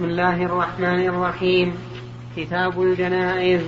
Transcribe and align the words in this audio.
بسم 0.00 0.08
الله 0.08 0.42
الرحمن 0.42 1.08
الرحيم. 1.08 1.74
كتاب 2.36 2.82
الجنائز. 2.82 3.60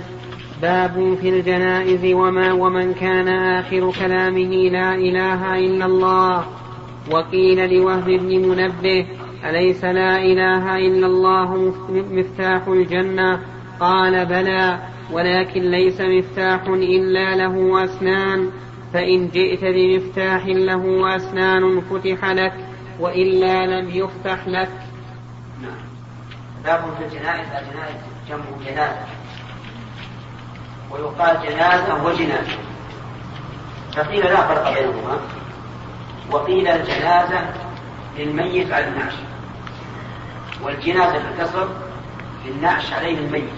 باب 0.62 1.18
في 1.20 1.28
الجنائز 1.28 2.14
وما 2.14 2.52
ومن 2.52 2.94
كان 2.94 3.28
آخر 3.28 3.92
كلامه 4.00 4.68
لا 4.70 4.94
إله 4.94 5.58
إلا 5.58 5.86
الله. 5.86 6.44
وقيل 7.10 7.74
لوهب 7.74 8.04
بن 8.04 8.48
منبه 8.48 9.06
أليس 9.44 9.84
لا 9.84 10.16
إله 10.18 10.76
إلا 10.76 11.06
الله 11.06 11.74
مفتاح 11.90 12.68
الجنة؟ 12.68 13.40
قال 13.80 14.26
بلى 14.26 14.78
ولكن 15.12 15.60
ليس 15.60 16.00
مفتاح 16.00 16.66
إلا 16.66 17.36
له 17.36 17.84
أسنان. 17.84 18.50
فإن 18.92 19.28
جئت 19.28 19.64
بمفتاح 19.64 20.46
له 20.46 21.16
أسنان 21.16 21.80
فتح 21.80 22.30
لك 22.30 22.54
وإلا 23.00 23.66
لم 23.66 23.90
يفتح 23.90 24.48
لك. 24.48 24.70
نعم. 25.62 25.91
باب 26.64 26.84
في 26.98 27.04
الجنائز 27.04 27.46
الجنائز 27.48 27.96
جمع 28.28 28.44
جنازة. 28.66 29.06
ويقال 30.90 31.42
جنازة 31.42 32.04
وجنازة. 32.04 32.58
فقيل 33.96 34.24
لا 34.24 34.46
فرق 34.46 34.74
بينهما. 34.74 35.18
وقيل 36.30 36.68
الجنازة 36.68 37.50
للميت 38.18 38.72
على 38.72 38.88
النعش. 38.88 39.14
والجنازة 40.62 41.18
بالكسر 41.18 41.68
للنعش 42.46 42.92
عليه 42.92 43.18
الميت. 43.18 43.52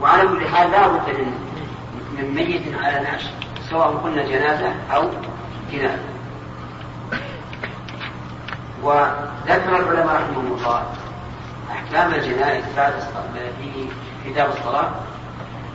وعلى 0.00 0.28
كل 0.28 0.48
حال 0.48 0.70
لا 0.70 0.88
بد 0.88 1.08
من 1.08 1.32
من 2.16 2.34
ميت 2.34 2.62
على 2.82 3.00
نعش 3.00 3.22
سواء 3.70 3.88
قلنا 3.88 4.22
جنازة 4.22 4.74
أو 4.94 5.10
جنازة. 5.72 6.11
وذكر 8.82 9.76
العلماء 9.76 10.14
رحمهم 10.14 10.56
الله 10.58 10.82
أحكام 11.70 12.14
الجنائز 12.14 12.64
بعد 12.76 12.92
في 13.58 13.88
كتاب 14.26 14.50
الصلاة 14.50 14.90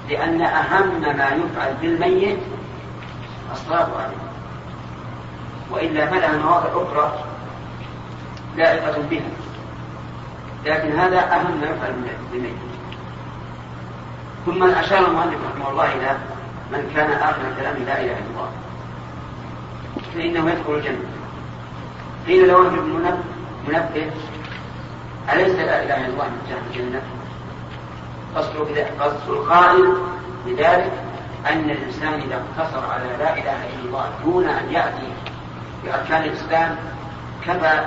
لأن 0.09 0.41
أهم 0.41 1.01
ما 1.01 1.29
يفعل 1.29 1.73
بالميت 1.81 2.37
الصلاة 3.51 3.87
عليه. 3.97 4.27
وإلا 5.71 6.07
فلها 6.07 6.37
مواضع 6.37 6.69
أخرى 6.69 7.23
لائقة 8.57 9.01
بها. 9.09 9.29
لكن 10.65 10.99
هذا 10.99 11.19
أهم 11.19 11.61
ما 11.61 11.67
يفعل 11.67 11.93
بالميت. 12.31 12.55
ثم 14.45 14.63
أشار 14.63 15.07
المؤلف 15.07 15.39
رحمه 15.51 15.69
الله 15.69 15.93
إلى 15.93 16.17
من 16.71 16.91
كان 16.95 17.11
آخر 17.11 17.41
كلام 17.59 17.75
لا 17.75 18.01
إله 18.01 18.17
إلا 18.17 18.29
الله 18.29 18.49
فإنه 20.15 20.51
يدخل 20.51 20.73
الجنة. 20.73 21.09
قيل 22.27 22.47
له 22.47 22.67
ابن 22.67 23.17
منبه. 23.67 24.11
أليس 25.33 25.55
لا 25.55 25.83
من 26.27 26.41
جهة 26.49 26.61
الجنة؟ 26.69 27.01
قصد 28.35 29.29
القائل 29.29 29.97
بذلك 30.45 30.91
أن 31.49 31.69
الإنسان 31.69 32.13
إذا 32.13 32.35
اقتصر 32.35 32.91
على 32.91 33.03
لا 33.19 33.33
إله 33.33 33.67
إلا 33.69 33.85
الله 33.85 34.09
دون 34.23 34.47
أن 34.47 34.71
يأتي 34.71 35.13
بأركان 35.83 36.23
الإسلام 36.23 36.75
كفى 37.45 37.85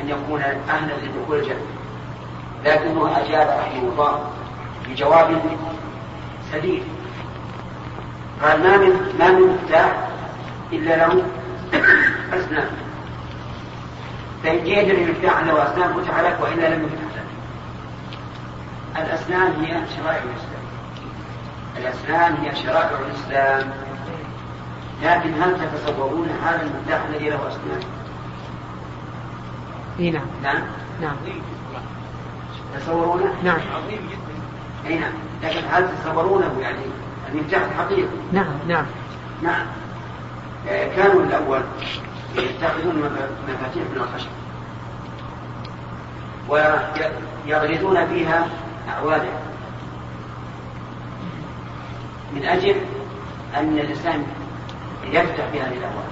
أن 0.00 0.08
يكون 0.08 0.42
أهلا 0.42 0.92
لدخول 1.02 1.38
الجنة. 1.38 1.66
لكنه 2.64 3.18
أجاب 3.18 3.48
رحمه 3.48 3.88
الله 3.88 4.30
بجواب 4.88 5.40
سديد 6.52 6.82
قال 8.42 8.62
ما 8.62 8.76
من 8.76 9.16
ما 9.18 9.32
من 9.32 9.46
مفتاح 9.46 10.08
إلا 10.72 10.96
له 10.96 11.22
أسنان 12.34 12.68
فإن 14.42 14.64
جئت 14.64 14.96
بمفتاح 14.96 15.40
له 15.40 15.72
أسنان 15.72 16.02
فتح 16.02 16.20
لك 16.20 16.38
وإلا 16.40 16.74
لم 16.74 16.84
يفتح 16.84 17.16
لك. 17.16 17.24
الأسنان 18.96 19.64
هي 19.64 19.82
شرائع 19.96 20.22
الإسلام. 20.22 20.62
الأسنان 21.76 22.36
هي 22.36 22.56
شرائع 22.56 22.98
الإسلام. 23.06 23.72
لكن 25.02 25.42
هل 25.42 25.56
تتصورون 25.60 26.28
هذا 26.44 26.62
المفتاح 26.62 27.00
الذي 27.08 27.30
له 27.30 27.48
أسنان؟ 27.48 27.80
إي 30.00 30.10
نعم. 30.10 30.26
نعم؟ 30.42 30.62
نعم. 31.00 31.16
تصورونه؟ 32.80 33.34
نعم. 33.44 33.58
عظيم 33.74 34.08
جدا. 34.10 34.90
إي 34.90 34.98
نعم. 34.98 35.12
لكن 35.42 35.60
هل 35.70 35.88
تتصورونه 35.88 36.60
يعني 36.60 36.82
المفتاح 37.32 37.62
الحقيقي؟ 37.62 38.08
نعم 38.32 38.54
نعم. 38.68 38.84
نعم. 39.42 39.66
آه، 40.68 40.96
كانوا 40.96 41.22
الأول. 41.22 41.62
يتخذون 42.36 43.10
مفاتيح 43.48 43.82
من 43.94 43.96
الخشب. 43.96 44.30
ويغرزون 46.48 48.06
فيها 48.06 48.48
أعوادا 48.88 49.32
من 52.32 52.44
أجل 52.44 52.74
أن 53.56 53.78
الإنسان 53.78 54.26
يفتح 55.04 55.44
بهذه 55.52 55.76
الأعواد. 55.76 56.04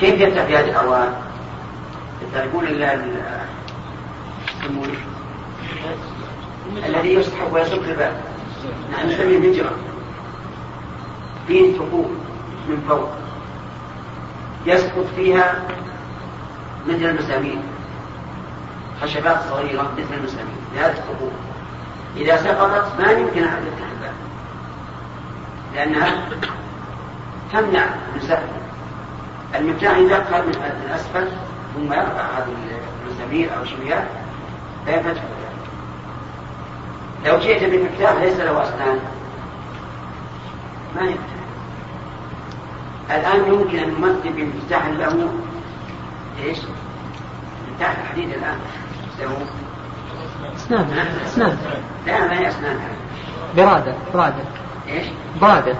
كيف 0.00 0.20
يفتح 0.20 0.44
بهذه 0.44 0.70
الأعواد؟ 0.70 1.14
تعرفون 2.34 2.66
الذي 6.86 7.14
يسحب 7.14 7.52
ويصب 7.52 7.82
الباب. 7.82 8.20
نحن 8.92 9.08
نسميه 9.08 9.38
الهجرة. 9.38 9.72
فيه 11.46 11.76
ثقوب. 11.76 12.23
من 12.68 12.84
فوق. 12.88 13.08
يسقط 14.66 15.06
فيها 15.16 15.62
مثل 16.86 17.04
المسامير. 17.04 17.58
خشبات 19.02 19.40
صغيرة 19.50 19.92
مثل 19.98 20.14
المسامير. 20.14 20.54
لهذه 20.74 20.90
الثقوب 20.90 21.32
إذا 22.16 22.36
سقطت 22.36 23.00
ما 23.00 23.10
يمكن 23.12 23.44
أحد 23.44 23.62
يفتح 23.62 23.90
الباب 23.92 24.14
لأنها 25.74 26.28
تمنع 27.52 27.86
من 28.14 28.20
سحب 28.20 28.48
المفتاح 29.54 29.96
يدخل 29.96 30.46
من 30.46 30.82
الأسفل 30.86 31.28
ثم 31.74 31.92
يرفع 31.92 32.38
هذه 32.38 32.54
المسامير 33.06 33.56
أو 33.56 33.64
شويات 33.64 34.04
لا 34.86 34.96
يفتح 34.96 35.22
لو 37.24 37.38
جئت 37.38 37.64
بمفتاح 37.64 38.12
ليس 38.12 38.40
له 38.40 38.62
أسنان 38.62 38.98
ما 40.96 41.02
يفتح. 41.02 41.43
الآن 43.10 43.54
يمكن 43.54 43.78
أن 43.78 43.88
نمثل 43.88 44.32
بمفتاح 44.32 44.86
له 44.86 45.28
إيش؟ 46.44 46.58
مفتاح 47.72 47.96
الحديد 47.98 48.28
الآن. 48.28 48.58
له 49.20 49.36
أسنان 50.56 51.08
أسنان 51.26 51.58
لا 52.06 52.20
ما 52.20 52.38
هي 52.38 52.48
أسنان 52.48 52.78
برادة 53.56 53.94
برادة. 54.14 54.44
إيش؟ 54.88 55.06
برادة. 55.40 55.76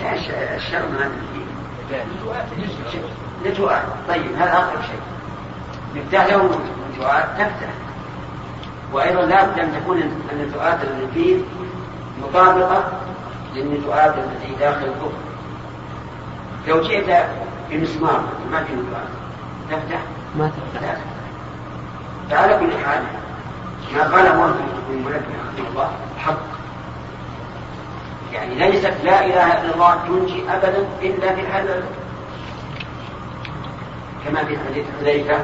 إيش؟ 0.00 0.30
الشر 0.30 0.82
ما 0.88 1.10
نتوءات 3.46 3.82
طيب 4.08 4.34
هذا 4.38 4.52
اقرب 4.52 4.82
شيء. 4.82 5.00
مفتاح 5.96 6.26
له 6.26 6.60
نتوءات 6.94 7.24
تفتح. 7.38 7.68
وأيضا 8.92 9.22
لا 9.22 9.46
بد 9.46 9.58
أن 9.58 9.72
تكون 9.80 10.02
النتوءات 10.32 10.78
اللي 10.84 11.08
فيه 11.14 11.36
مطابقة 12.22 12.84
للنتوءات 13.58 14.14
التي 14.14 14.54
داخل 14.60 14.84
الكفر. 14.84 15.18
لو 16.68 16.82
جئت 16.82 17.24
بمسمار 17.70 18.22
ما 18.50 18.64
في 18.64 18.72
نتوءات 18.72 19.08
تفتح؟ 19.70 20.00
ما 20.38 20.50
تفتح. 20.74 20.96
فعلى 22.30 22.58
كل 22.58 22.84
حال 22.84 23.02
ما 23.94 24.02
قال 24.02 24.36
مولانا 24.36 24.56
بن 24.88 24.96
منبه 24.96 25.16
رحمه 25.16 25.68
الله 25.70 25.90
حق. 26.18 26.38
يعني 28.32 28.54
ليست 28.54 28.94
لا 29.04 29.24
إله 29.26 29.60
إلا 29.60 29.74
الله 29.74 29.94
تنجي 30.08 30.42
ابدا 30.50 30.86
إلا 31.02 31.34
في 31.34 31.40
الحلال 31.40 31.82
كما 34.24 34.44
في 34.44 34.58
حديث 34.58 34.84
حذيفة 35.00 35.36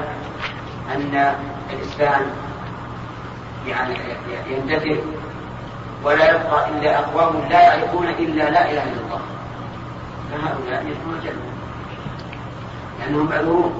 أن 0.94 1.34
الاسلام 1.72 2.22
يعني 3.66 3.94
يندثر 4.48 4.96
ولا 6.04 6.30
يبقى 6.30 6.68
إلا 6.68 6.98
أقوام 6.98 7.48
لا 7.50 7.60
يعرفون 7.60 8.06
إلا 8.06 8.50
لا 8.50 8.70
إله 8.70 8.82
إلا 8.82 9.00
الله. 9.04 9.20
فهؤلاء 10.30 10.86
يدخلون 10.86 11.18
الجنة. 11.18 11.42
لأنهم 13.00 13.26
معذورون. 13.30 13.74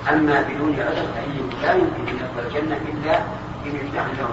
أما 0.09 0.41
بدون 0.41 0.75
عذر 0.79 1.05
فانه 1.15 1.49
لا 1.63 1.73
يمكن 1.73 2.07
أن 2.07 2.15
يدخل 2.15 2.47
الجنة 2.47 2.75
إلا 2.75 3.19
بمفتاح 3.65 4.05
له 4.19 4.27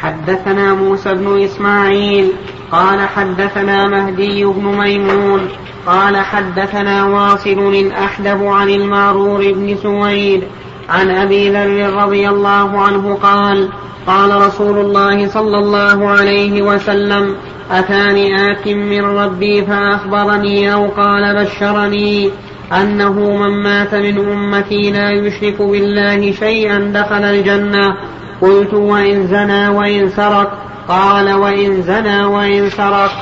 حدثنا 0.00 0.74
موسى 0.74 1.14
بن 1.14 1.42
إسماعيل. 1.44 2.32
قال 2.72 3.08
حدثنا 3.08 3.88
مهدي 3.88 4.44
بن 4.44 4.64
ميمون. 4.64 5.48
قال 5.86 6.16
حدثنا 6.16 7.04
واصل 7.04 7.58
الأحدب 7.74 8.46
عن 8.46 8.68
المعرور 8.70 9.52
بن 9.52 9.76
سويد. 9.76 10.44
عن 10.90 11.10
أبي 11.10 11.50
ذر 11.50 11.92
رضي 11.92 12.28
الله 12.28 12.80
عنه 12.80 13.18
قال 13.22 13.68
قال 14.06 14.46
رسول 14.46 14.78
الله 14.78 15.28
صلى 15.28 15.58
الله 15.58 16.08
عليه 16.08 16.62
وسلم 16.62 17.36
أتاني 17.70 18.52
آت 18.52 18.68
من 18.68 19.04
ربي 19.04 19.64
فأخبرني 19.64 20.72
أو 20.72 20.88
قال 20.88 21.44
بشرني 21.44 22.30
أنه 22.72 23.12
من 23.12 23.62
مات 23.62 23.94
من 23.94 24.18
أمتي 24.18 24.90
لا 24.90 25.10
يشرك 25.10 25.62
بالله 25.62 26.32
شيئا 26.32 26.78
دخل 26.94 27.24
الجنة. 27.24 27.96
قلت 28.40 28.74
وإن 28.74 29.26
زنى 29.26 29.68
وإن 29.68 30.08
سرق. 30.08 30.58
قال 30.88 31.32
وإن 31.32 31.82
زنى 31.82 32.24
وإن 32.24 32.70
سرق. 32.70 33.12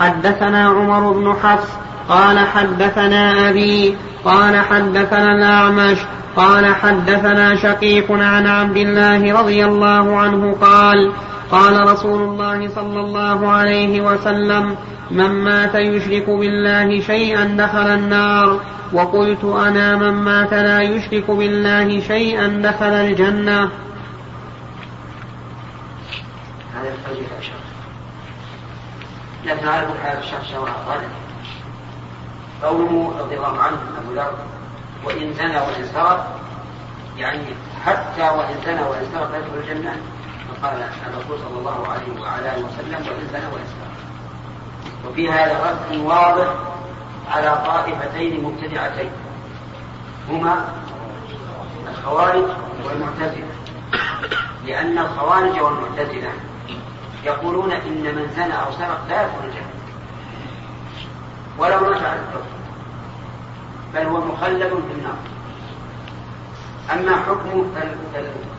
حدثنا 0.00 0.68
عمر 0.68 1.12
بن 1.12 1.34
حفص 1.42 1.87
قال 2.08 2.38
حدثنا 2.38 3.48
أبي 3.50 3.96
قال 4.24 4.56
حدثنا 4.56 5.34
الأعمش 5.34 5.98
قال 6.36 6.74
حدثنا 6.74 7.56
شقيق 7.56 8.12
عن 8.12 8.46
عبد 8.46 8.76
الله 8.76 9.40
رضي 9.40 9.64
الله 9.64 10.16
عنه 10.16 10.56
قال 10.60 11.12
قال 11.50 11.92
رسول 11.92 12.22
الله 12.22 12.68
صلى 12.68 13.00
الله 13.00 13.48
عليه 13.48 14.00
وسلم 14.00 14.76
من 15.10 15.30
مات 15.30 15.74
يشرك 15.74 16.30
بالله 16.30 17.00
شيئا 17.00 17.44
دخل 17.44 17.88
النار 17.94 18.60
وقلت 18.92 19.44
أنا 19.44 19.96
من 19.96 20.14
مات 20.14 20.54
لا 20.54 20.82
يشرك 20.82 21.30
بالله 21.30 22.00
شيئا 22.00 22.46
دخل 22.46 22.92
الجنة 22.92 23.70
هذا 26.74 26.94
الشخص 27.38 27.58
لكن 29.44 29.66
حال 29.66 30.18
الشخص 30.18 30.52
سواء 30.52 31.08
قوله 32.62 33.14
رضي 33.18 33.36
الله 33.36 33.60
عنه 33.60 33.78
أبو 33.98 34.14
ذر 34.14 34.32
وإن 35.04 35.34
زنى 35.34 35.58
وإن 35.58 35.84
سرق 35.94 36.40
يعني 37.16 37.44
حتى 37.86 38.22
وإن 38.22 38.54
زنى 38.66 38.82
وإن 38.82 39.06
سرق 39.12 39.30
يدخل 39.36 39.58
الجنة. 39.58 39.96
فقال 40.48 40.88
الرسول 41.06 41.38
صلى 41.38 41.58
الله 41.58 41.88
عليه 41.88 42.20
وعلى 42.20 42.54
آله 42.54 42.66
وسلم 42.66 43.06
وإن 43.08 43.28
زنى 43.32 43.46
وإن 43.52 43.64
سرق. 43.66 43.88
وفي 45.10 45.30
هذا 45.30 45.56
رد 45.70 45.96
واضح 45.96 46.48
على 47.30 47.62
طائفتين 47.66 48.44
مبتدعتين. 48.44 49.10
هما 50.28 50.68
الخوارج 51.88 52.44
والمعتزلة. 52.84 53.48
لأن 54.64 54.98
الخوارج 54.98 55.60
والمعتزلة 55.60 56.32
يقولون 57.24 57.72
إن 57.72 58.02
من 58.02 58.32
زنى 58.36 58.54
أو 58.54 58.72
سرق 58.72 59.00
لا 59.08 59.22
يدخل 59.22 59.44
الجنة. 59.44 59.67
ولو 61.58 61.76
على 61.76 62.20
الكفر 62.20 62.58
بل 63.94 64.06
هو 64.06 64.20
مخلد 64.20 64.68
في 64.68 64.98
النار. 64.98 65.16
أما 66.92 67.16
حكم 67.16 67.72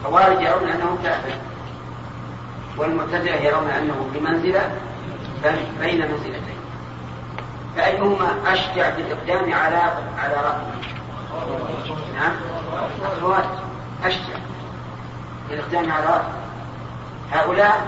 الخوارج 0.02 0.42
يرون 0.42 0.70
أنه 0.70 0.98
كافر. 1.04 1.32
والمعتزلة 2.78 3.36
يرون 3.36 3.70
أنه 3.70 4.10
بمنزلة 4.14 4.72
بين 5.80 6.12
منزلتين. 6.12 6.60
فأيهما 7.78 8.36
أشجع 8.48 8.92
في 8.92 9.02
الإقدام 9.02 9.54
على 9.54 9.82
على 10.18 10.34
رأيه؟ 10.34 10.80
نعم. 12.14 12.32
الخوارج 13.18 13.46
أشجع 14.04 14.36
في 15.48 15.54
الإقدام 15.54 15.92
على 15.92 16.06
رأيه. 16.06 16.40
هؤلاء 17.32 17.88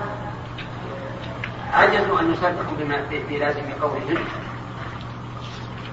عجزوا 1.74 2.20
أن 2.20 2.36
بما 2.80 3.02
بلازم 3.30 3.62
قولهم. 3.82 4.26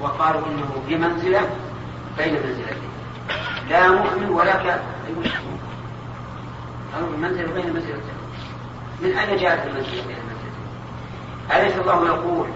وقالوا 0.01 0.47
إنه 0.47 0.83
بمنزلة 0.89 1.51
بين 2.19 2.33
منزلتين. 2.33 2.91
لا 3.71 3.89
مؤمن 3.89 4.29
ولا 4.29 4.53
كافر. 4.53 4.83
قالوا 6.95 7.09
بمنزلة 7.17 7.53
بين 7.53 7.73
منزلتين. 7.75 8.19
من 9.03 9.19
أين 9.19 9.37
جاءت 9.37 9.67
المنزلة 9.67 10.07
بين 10.07 10.17
المنزلتين 10.17 10.49
أليس 11.53 11.77
الله 11.77 12.07
يقول 12.07 12.49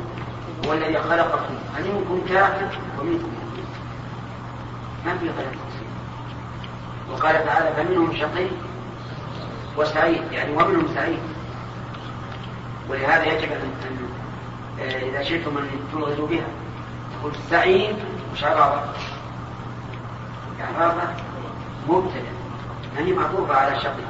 هو 0.67 0.73
الذي 0.73 0.99
خلقكم 0.99 1.55
فمنكم 1.77 2.21
كافر 2.29 2.79
ومنكم 2.99 3.29
مؤمن 3.29 3.65
ما 5.06 5.19
في 5.19 5.25
غير 5.27 5.47
تفصيل 5.47 5.88
وقال 7.12 7.45
تعالى 7.45 7.73
فمنهم 7.77 8.17
شقي 8.17 8.47
وسعيد. 9.77 10.33
يعني 10.33 10.53
ومنهم 10.53 10.87
سعيد. 10.95 11.19
ولهذا 12.88 13.25
يجب 13.25 13.53
أن 13.53 13.71
إذا 14.79 15.23
شئتم 15.23 15.59
أن 15.59 15.69
توغلوا 15.93 16.29
بها. 16.29 16.47
تقول 17.23 17.35
سعيد 17.51 17.97
وش 18.33 18.45
عرابة؟ 18.45 18.83
عرابة 20.61 21.03
مبتدأ. 21.89 22.33
يعني 22.97 23.13
معطوفة 23.13 23.55
على 23.55 23.81
شقي 23.81 24.05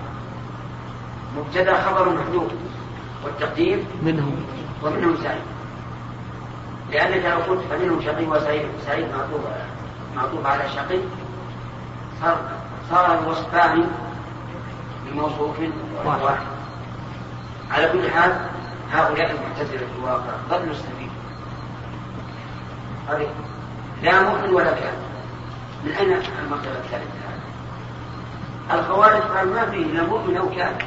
مبتدأ 1.37 1.82
خبر 1.82 2.09
محذوف. 2.09 2.53
والتقديم 3.25 3.87
منهم 4.03 4.47
ومنهم 4.82 5.17
سعيد. 5.23 5.43
لأنك 6.91 7.25
لو 7.25 7.55
قلت 7.55 7.61
فمنهم 7.70 8.03
شقي 8.03 8.25
وسعيد 8.25 8.67
سعيد 8.87 9.06
معطوف 9.06 9.41
معطوف 10.17 10.47
على 10.47 10.69
شقي. 10.69 10.99
صار 12.20 12.37
صار 12.91 13.19
الوصفان 13.19 13.91
بموصوف 15.06 15.56
واحد. 16.05 16.47
على 17.70 17.88
كل 17.88 18.11
حال 18.11 18.41
هؤلاء 18.93 19.31
المعتزلة 19.31 19.79
في 19.79 19.99
الواقع 19.99 20.32
ضلوا 20.50 20.70
السبيل. 20.70 21.01
هذه 23.08 23.28
لا 24.02 24.22
مؤمن 24.22 24.54
ولا 24.54 24.70
كافر. 24.70 25.02
من 25.84 25.93
أين 25.93 26.12
المرتبة 26.43 26.72
الثالثة 26.72 27.06
الخوارج 28.72 29.22
قال 29.22 29.49
ما 29.49 29.70
فيه 29.70 29.87
لا 29.87 30.02
مؤمن 30.02 30.37
أو 30.37 30.49
كافر. 30.50 30.87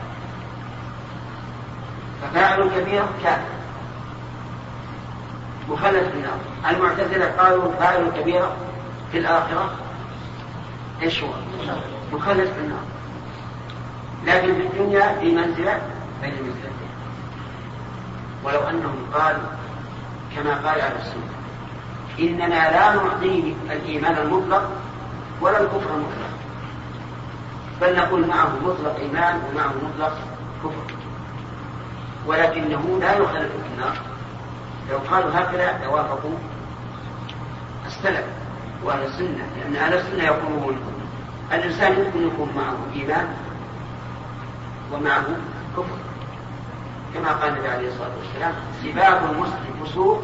ففاعل 2.22 2.70
كبيرة 2.70 3.10
كافر. 3.24 3.56
مخلد 5.70 6.04
في 6.04 6.18
النار 6.18 6.38
المعتزلة 6.70 7.26
قالوا 7.26 7.72
فاعل 7.80 8.12
كبيرة 8.20 8.56
في 9.12 9.18
الآخرة. 9.18 9.72
إيش 11.02 11.24
هو؟ 11.24 11.30
مخلد 12.14 12.48
في 12.54 12.60
النار 12.60 12.84
لكن 14.26 14.56
في 14.56 14.62
الدنيا 14.62 15.20
في 15.20 15.32
منزلة 15.36 15.82
بين 16.22 16.34
المنزلتين 16.34 16.90
ولو 18.44 18.60
أنهم 18.60 19.06
قالوا 19.14 19.48
كما 20.36 20.56
قال 20.56 20.82
أهل 20.82 20.96
السنة. 20.96 21.30
إننا 22.20 22.72
لا 22.72 22.94
نعطيه 22.96 23.54
الإيمان 23.72 24.18
المطلق 24.18 24.70
ولا 25.42 25.62
الكفر 25.62 25.96
المطلق. 25.96 26.30
بل 27.82 27.96
نقول 27.96 28.28
معه 28.28 28.52
مطلق 28.64 28.96
إيمان 28.96 29.42
ومعه 29.50 29.74
مطلق 29.84 30.18
كفر. 30.64 30.96
ولكنه 32.28 32.98
لا 33.02 33.18
يخلد 33.18 33.50
في 33.50 33.74
النار 33.74 33.98
لو 34.92 34.98
قالوا 34.98 35.32
هكذا 35.34 35.86
لوافقوا 35.86 36.38
السلف 37.86 38.26
وأهل 38.84 39.06
السنة 39.06 39.48
لأن 39.58 39.76
أهل 39.76 39.94
السنة 39.94 40.24
يقولون 40.24 40.78
الإنسان 41.54 41.92
يمكن 41.92 42.28
يكون 42.28 42.50
معه 42.56 42.78
إيمان 42.96 43.28
ومعه 44.94 45.26
كفر. 45.78 45.98
كما 47.14 47.32
قال 47.32 47.50
النبي 47.54 47.68
عليه 47.68 47.88
الصلاة 47.88 48.12
والسلام 48.24 48.54
سباب 48.84 49.32
المسلم 49.32 49.86
فسوق 49.86 50.24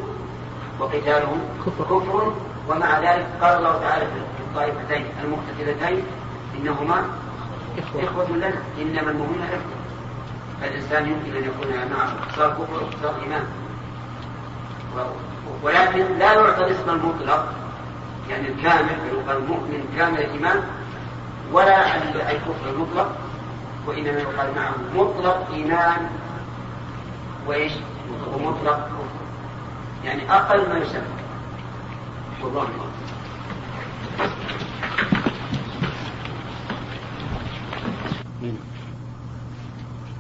وقتاله 0.82 1.38
كفر, 1.66 2.34
ومع 2.70 3.00
ذلك 3.00 3.28
قال 3.42 3.58
الله 3.58 3.80
تعالى 3.80 4.06
في 4.06 4.44
الطائفتين 4.44 5.06
المقتتلتين 5.24 6.04
إنهما 6.58 7.06
إخوة, 7.78 8.28
لنا. 8.30 8.54
إنما 8.82 9.12
المؤمنون 9.12 9.44
إخوة. 9.44 9.82
فالإنسان 10.62 11.06
يمكن 11.06 11.38
أن 11.38 11.44
يكون 11.44 11.68
معه 11.92 12.14
صار 12.36 12.50
كفر 12.50 12.84
وصار 12.84 13.22
إيمان. 13.24 13.46
ولكن 15.64 16.18
لا 16.20 16.34
يعطى 16.34 16.64
الاسم 16.64 16.90
المطلق 16.90 17.48
يعني 18.30 18.48
الكامل 18.48 18.98
يقال 19.14 19.38
المؤمن 19.38 19.96
كامل 19.98 20.20
الإيمان 20.20 20.64
ولا 21.54 21.96
الكفر 22.32 22.70
المطلق 22.70 23.12
وإنما 23.88 24.20
يقال 24.20 24.56
معه 24.56 24.74
مطلق 24.96 25.48
إيمان. 25.54 26.10
وإيش؟ 27.48 27.74
ومطلق 28.34 28.90
يعني 30.04 30.32
أقل 30.32 30.70
ما 30.70 30.78
يسمى. 30.78 31.02
والله 32.44 32.68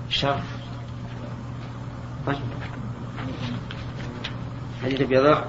شرف 0.10 0.44
طيب. 2.28 2.36
حديث 4.84 5.02
أبي 5.02 5.18
ذر 5.18 5.46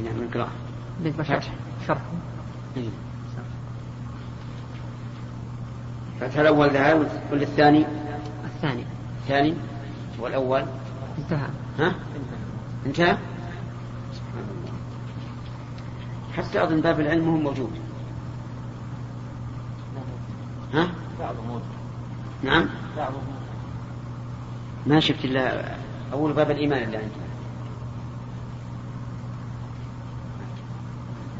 نعم 0.00 0.24
نقرأ. 0.24 0.48
شرح 1.24 1.52
شرح. 1.86 1.98
فتح 6.20 6.36
الأول 6.38 6.70
ذهب 6.70 7.08
والثاني 7.32 7.86
الثاني؟ 8.44 8.84
الثاني. 9.22 9.54
والأول؟ 10.18 10.64
انتهى. 11.18 11.48
ها؟ 11.78 11.94
انتهى؟ 12.86 13.16
سبحان 14.12 14.44
الله 14.50 14.72
حتى 16.36 16.62
أظن 16.62 16.80
باب 16.80 17.00
العلم 17.00 17.28
هو 17.28 17.36
موجود. 17.36 17.70
ها؟ 20.74 20.88
نعم. 22.42 22.68
ما 24.86 25.00
شفت 25.00 25.24
إلا 25.24 25.74
أول 26.12 26.32
باب 26.32 26.50
الإيمان 26.50 26.82
اللي 26.82 26.96
عندي 26.96 27.14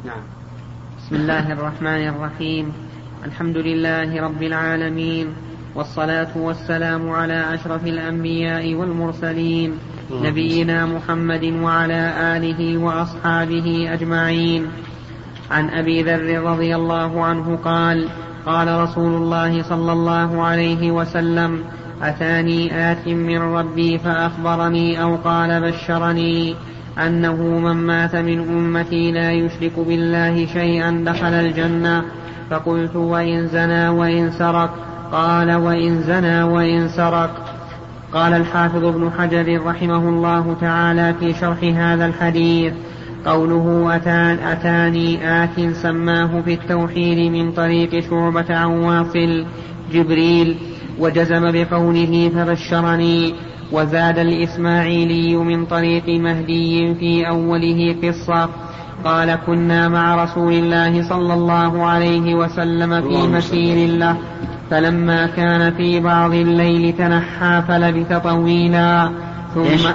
نعم. 0.04 0.22
بسم 0.98 1.14
الله 1.16 1.52
الرحمن 1.52 2.08
الرحيم. 2.08 2.72
الحمد 3.24 3.56
لله 3.56 4.22
رب 4.22 4.42
العالمين 4.42 5.26
والصلاة 5.74 6.28
والسلام 6.36 7.10
على 7.10 7.54
أشرف 7.54 7.84
الأنبياء 7.86 8.74
والمرسلين 8.74 9.78
نبينا 10.12 10.86
محمد 10.86 11.44
وعلى 11.44 12.02
آله 12.36 12.78
وأصحابه 12.78 13.92
أجمعين. 13.92 14.66
عن 15.50 15.70
أبي 15.70 16.02
ذر 16.02 16.42
رضي 16.42 16.76
الله 16.76 17.24
عنه 17.24 17.56
قال 17.56 18.08
قال 18.46 18.80
رسول 18.80 19.12
الله 19.22 19.62
صلى 19.62 19.92
الله 19.92 20.42
عليه 20.42 20.90
وسلم 20.90 21.64
أتاني 22.02 22.92
آت 22.92 23.08
من 23.08 23.38
ربي 23.38 23.98
فأخبرني 23.98 25.02
أو 25.02 25.16
قال 25.16 25.60
بشرني. 25.60 26.56
أنه 27.06 27.36
من 27.58 27.72
مات 27.72 28.16
من 28.16 28.38
أمتي 28.38 29.12
لا 29.12 29.32
يشرك 29.32 29.72
بالله 29.78 30.46
شيئا 30.46 31.04
دخل 31.06 31.26
الجنة. 31.26 32.04
فقلت 32.50 32.96
وإن 32.96 33.46
زنى 33.46 33.88
وإن 33.88 34.30
سرق. 34.30 34.74
قال 35.12 35.54
وإن 35.54 36.02
زنى 36.02 36.42
وإن 36.42 36.88
سرق. 36.88 37.54
قال 38.12 38.32
الحافظ 38.32 38.84
ابن 38.84 39.10
حجر 39.18 39.66
رحمه 39.66 40.08
الله 40.08 40.56
تعالى 40.60 41.14
في 41.20 41.32
شرح 41.32 41.64
هذا 41.64 42.06
الحديث. 42.06 42.72
قوله 43.26 43.96
أتان 43.96 44.38
أتاني 44.38 45.42
آت 45.44 45.72
سماه 45.72 46.40
في 46.40 46.54
التوحيد 46.54 47.32
من 47.32 47.52
طريق 47.52 48.00
شعبة 48.10 48.56
عن 48.56 48.66
واصل 48.66 49.44
جبريل 49.92 50.56
وجزم 50.98 51.52
بقوله 51.52 52.30
فبشرني. 52.34 53.34
وزاد 53.72 54.18
الإسماعيلي 54.18 55.36
من 55.36 55.66
طريق 55.66 56.08
مهدي 56.08 56.94
في 56.94 57.28
أوله 57.28 57.96
قصة. 58.02 58.48
قال 59.04 59.38
كنا 59.46 59.88
مع 59.88 60.24
رسول 60.24 60.52
الله 60.52 61.02
صلى 61.08 61.34
الله 61.34 61.86
عليه 61.86 62.34
وسلم 62.34 63.00
في 63.00 63.28
مسير 63.28 63.90
له 63.90 64.16
فلما 64.70 65.26
كان 65.26 65.74
في 65.74 66.00
بعض 66.00 66.32
الليل 66.34 66.92
تنحى 66.92 67.62
فلبث 67.68 68.12
طويلا. 68.12 69.10
ثم 69.54 69.90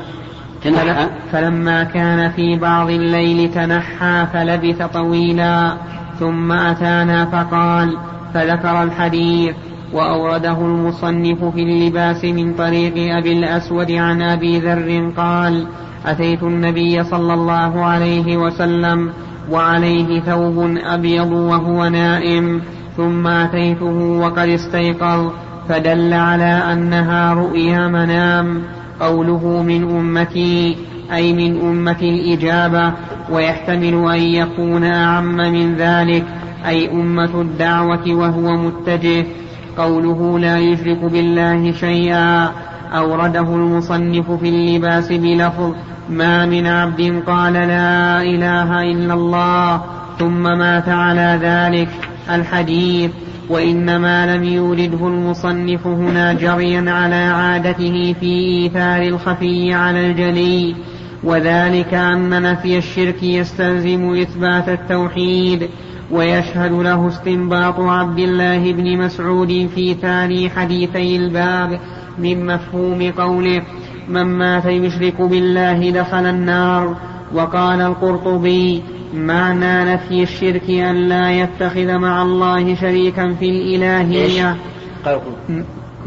تنحى؟ 0.64 1.08
فلما 1.32 1.84
كان 1.84 2.32
في 2.32 2.60
بعض 2.60 2.90
الليل 2.90 3.52
تنحى 3.52 4.26
فلبث 4.34 4.82
طويلا. 4.82 5.78
ثم 6.20 6.52
أتانا 6.52 7.26
فقال 7.26 7.98
فذكر 8.34 8.84
الحديث. 8.84 9.56
وأورده 9.94 10.62
المصنف 10.62 11.44
في 11.44 11.60
اللباس 11.64 12.26
من 12.26 12.54
طريق 12.54 13.16
أبي 13.18 13.34
الأسود 13.34 13.92
عن 13.92 14.22
أبي 14.22 14.60
ذر 14.60 15.12
قال 15.18 15.68
أتيت 16.06 16.44
النبي 16.44 17.04
صلى 17.04 17.34
الله 17.34 17.84
عليه 17.86 18.38
وسلم 18.38 19.10
وعليه 19.52 20.20
ثوب 20.20 20.78
أبيض 20.86 21.32
وهو 21.32 21.88
نائم 21.88 22.62
ثم 22.98 23.28
أتيته 23.28 24.20
وقد 24.22 24.50
استيقظ 24.50 25.32
فدل 25.70 26.14
على 26.14 26.74
أنها 26.74 27.34
رؤيا 27.34 27.88
منام 27.88 28.62
قوله 29.00 29.64
من 29.64 29.84
أمتي 29.84 30.78
أي 31.14 31.34
من 31.34 31.62
أمة 31.62 32.02
الإجابة 32.02 32.94
ويحتمل 33.32 34.12
أن 34.12 34.22
يكون 34.22 34.84
أعم 34.84 35.36
من 35.36 35.76
ذلك 35.76 36.24
أي 36.68 36.92
أمة 36.92 37.42
الدعوة 37.42 38.14
وهو 38.14 38.58
متجه 38.58 39.26
قوله 39.78 40.40
لا 40.40 40.60
يشرك 40.60 40.98
بالله 40.98 41.72
شيئا 41.72 42.52
أورده 42.94 43.56
المصنف 43.56 44.32
في 44.32 44.50
اللباس 44.50 45.12
بلفظ 45.12 45.74
ما 46.10 46.46
من 46.46 46.68
عبد 46.68 47.24
قال 47.28 47.54
لا 47.54 48.22
إله 48.22 48.82
إلا 48.82 49.14
الله 49.14 49.82
ثم 50.20 50.44
مات 50.44 50.90
على 50.90 51.40
ذلك 51.42 51.90
الحديث 52.30 53.12
وإنما 53.50 54.36
لم 54.36 54.44
يورده 54.44 55.08
المصنف 55.08 55.88
هنا 55.88 56.34
جريا 56.34 56.92
على 56.92 57.16
عادته 57.16 58.16
في 58.20 58.26
إيثار 58.26 59.02
الخفي 59.02 59.74
على 59.74 60.12
الجلي 60.12 60.76
وذلك 61.24 61.94
أن 61.94 62.42
نفي 62.42 62.78
الشرك 62.78 63.24
يستلزم 63.24 64.14
إثبات 64.22 64.70
التوحيد 64.70 65.70
ويشهد 66.12 66.72
له 66.72 67.08
استنباط 67.08 67.80
عبد 67.80 68.20
الله 68.20 68.72
بن 68.72 68.98
مسعود 68.98 69.70
في 69.76 69.94
ثاني 69.94 70.50
حديثي 70.50 71.16
الباب 71.16 71.80
من 72.20 72.46
مفهوم 72.46 73.12
قوله 73.12 73.62
من 74.10 74.24
مات 74.24 74.66
يشرك 74.66 75.22
بالله 75.22 75.92
دخل 75.92 76.26
النار. 76.26 76.96
وقال 77.34 77.82
القرطبي 77.82 78.84
معنى 79.14 79.94
نفي 79.94 80.24
الشرك 80.24 80.70
أن 80.70 80.96
لا 80.96 81.32
يتخذ 81.32 81.98
مع 81.98 82.22
الله 82.22 82.76
شريكا 82.76 83.34
في 83.34 83.50
الإلهية. 83.50 84.56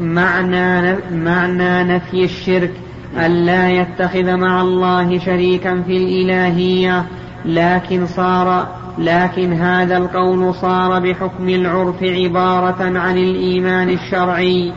معنى 0.00 0.96
معنى 1.12 1.84
نفي 1.84 2.24
الشرك 2.24 2.72
أن 3.16 3.30
لا 3.30 3.70
يتخذ 3.70 4.36
مع 4.36 4.60
الله 4.60 5.18
شريكا 5.18 5.82
في 5.82 5.96
الإلهية. 5.96 7.06
لكن 7.44 8.06
صار 8.06 8.77
لكن 8.98 9.52
هذا 9.52 9.96
القول 9.96 10.54
صار 10.54 11.00
بحكم 11.00 11.48
العرف 11.48 12.02
عبارة 12.02 12.98
عن 12.98 13.18
الإيمان 13.18 13.88
الشرعي. 13.90 14.72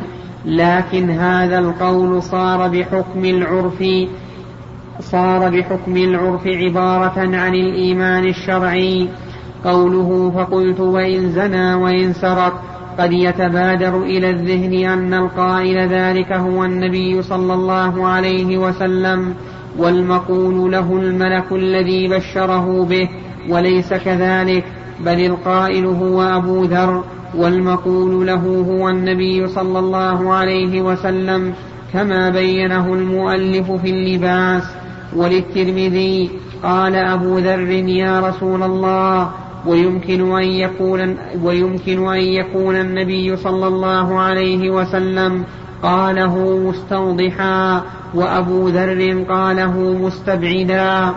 لكن 0.45 1.09
هذا 1.09 1.59
القول 1.59 2.23
صار 2.23 2.67
بحكم 2.67 3.25
العرف 3.25 3.83
صار 4.99 5.49
بحكم 5.49 5.97
العرف 5.97 6.47
عبارة 6.47 7.19
عن 7.19 7.55
الإيمان 7.55 8.27
الشرعي. 8.27 9.09
قوله 9.65 10.31
فقلت 10.35 10.79
وإن 10.79 11.31
زنى 11.31 11.73
وإن 11.73 12.13
سرق 12.13 12.61
قد 12.99 13.13
يتبادر 13.13 14.03
إلى 14.03 14.29
الذهن 14.29 14.89
أن 14.89 15.13
القائل 15.13 15.77
ذلك 15.87 16.31
هو 16.31 16.65
النبي 16.65 17.21
صلى 17.21 17.53
الله 17.53 18.07
عليه 18.07 18.57
وسلم 18.57 19.33
والمقول 19.77 20.71
له 20.71 20.97
الملك 20.97 21.51
الذي 21.51 22.07
بشره 22.07 22.85
به. 22.85 23.09
وليس 23.49 23.93
كذلك 23.93 24.63
بل 24.99 25.25
القائل 25.25 25.85
هو 25.85 26.21
أبو 26.21 26.63
ذر 26.63 27.03
والمقول 27.37 28.27
له 28.27 28.65
هو 28.69 28.89
النبي 28.89 29.47
صلى 29.47 29.79
الله 29.79 30.33
عليه 30.33 30.81
وسلم 30.81 31.53
كما 31.93 32.29
بينه 32.29 32.93
المؤلف 32.93 33.71
في 33.71 33.89
اللباس. 33.89 34.63
وللترمذي 35.15 36.29
قال 36.63 36.95
أبو 36.95 37.37
ذر 37.37 37.69
يا 37.71 38.19
رسول 38.19 38.63
الله 38.63 39.29
ويمكن 39.67 40.31
أن 40.31 40.43
يكون 40.43 41.17
ويمكن 41.43 42.07
أن 42.07 42.21
يكون 42.21 42.75
النبي 42.75 43.35
صلى 43.35 43.67
الله 43.67 44.19
عليه 44.19 44.69
وسلم 44.69 45.43
قاله 45.83 46.57
مستوضحا 46.57 47.81
وأبو 48.13 48.67
ذر 48.67 49.25
قاله 49.29 49.79
مستبعدا. 50.01 51.13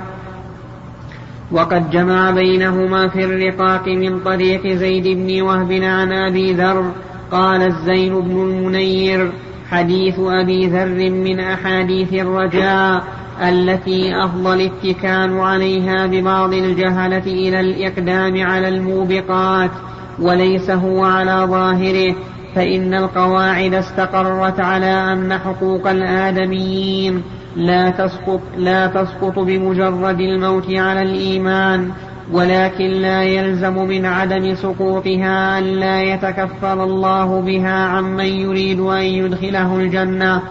وقد 1.53 1.91
جمع 1.91 2.31
بينهما 2.31 3.09
في 3.09 3.25
الرقاق 3.25 3.89
من 3.89 4.21
طريق 4.21 4.67
زيد 4.67 5.09
بن 5.09 5.43
وهب 5.43 5.73
عن 5.73 6.13
أبي 6.13 6.53
ذر 6.53 6.93
قال 7.33 7.63
الزين 7.63 8.21
بن 8.21 8.43
المنير 8.43 9.33
حديث 9.71 10.15
أبي 10.19 10.67
ذر 10.67 11.11
من 11.11 11.41
أحاديث 11.41 12.13
الرجاء 12.13 13.05
التي 13.43 14.25
أفضل 14.25 14.61
الاتكال 14.61 15.39
عليها 15.41 16.07
ببعض 16.07 16.55
الجهلة 16.55 17.27
إلى 17.27 17.61
الإقدام 17.61 18.43
على 18.43 18.69
الموبقات 18.69 19.71
وليس 20.19 20.71
هو 20.71 21.05
على 21.05 21.47
ظاهره 21.51 22.15
فإن 22.55 22.95
القواعد 22.95 23.75
استقرت 23.75 24.61
على 24.61 25.13
أن 25.13 25.39
حقوق 25.39 25.89
الآدميين 25.89 27.23
لا 27.57 27.91
تسقط 27.91 28.41
لا 28.59 28.87
تسقط 28.87 29.39
بمجرد 29.39 30.21
الموت 30.21 30.71
على 30.71 31.03
الإيمان 31.03 31.91
ولكن 32.33 32.85
لا 32.85 33.23
يلزم 33.23 33.75
من 33.75 34.07
عدم 34.07 34.55
سقوطها 34.55 35.59
أن 35.59 35.65
لا 35.65 36.03
يتكفل 36.03 36.81
الله 36.81 37.41
بها 37.41 37.87
عمن 37.87 38.25
يريد 38.25 38.81
أن 38.81 39.03
يدخله 39.03 39.77
الجنة. 39.77 40.43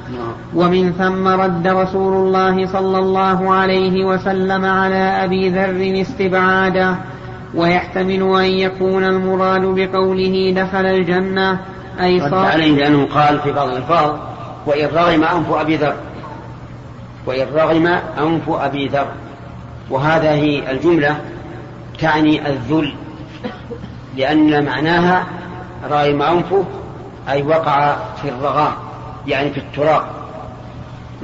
ومن 0.55 0.91
ثم 0.91 1.27
رد 1.27 1.67
رسول 1.67 2.13
الله 2.13 2.65
صلى 2.65 3.00
الله 3.00 3.53
عليه 3.53 4.05
وسلم 4.05 4.65
على 4.65 5.24
أبي 5.25 5.50
ذر 5.50 6.01
استبعاده 6.01 6.95
ويحتمل 7.55 8.22
أن 8.39 8.45
يكون 8.45 9.03
المراد 9.03 9.62
بقوله 9.62 10.53
دخل 10.57 10.86
الجنة 10.86 11.60
أي 12.00 12.20
صار 12.20 12.46
عليه 12.46 12.76
لأنه 12.76 13.06
قال 13.06 13.40
في 13.40 13.52
بعض 13.52 13.68
الألفاظ 13.68 14.16
وإن 14.66 14.88
رغم 14.94 15.24
أنف 15.24 15.52
أبي 15.52 15.76
ذر 15.76 15.96
وإن 17.26 17.48
رغم 17.54 17.88
أنف 18.18 18.50
أبي 18.50 18.88
ذر 18.88 19.08
وهذه 19.90 20.72
الجملة 20.72 21.22
تعني 22.00 22.50
الذل 22.50 22.96
لأن 24.18 24.66
معناها 24.66 25.26
رغم 25.90 26.22
أنفه 26.22 26.66
أي 27.30 27.44
وقع 27.44 27.96
في 28.22 28.30
الرغام 28.30 28.74
يعني 29.28 29.50
في 29.50 29.58
التراب 29.58 30.04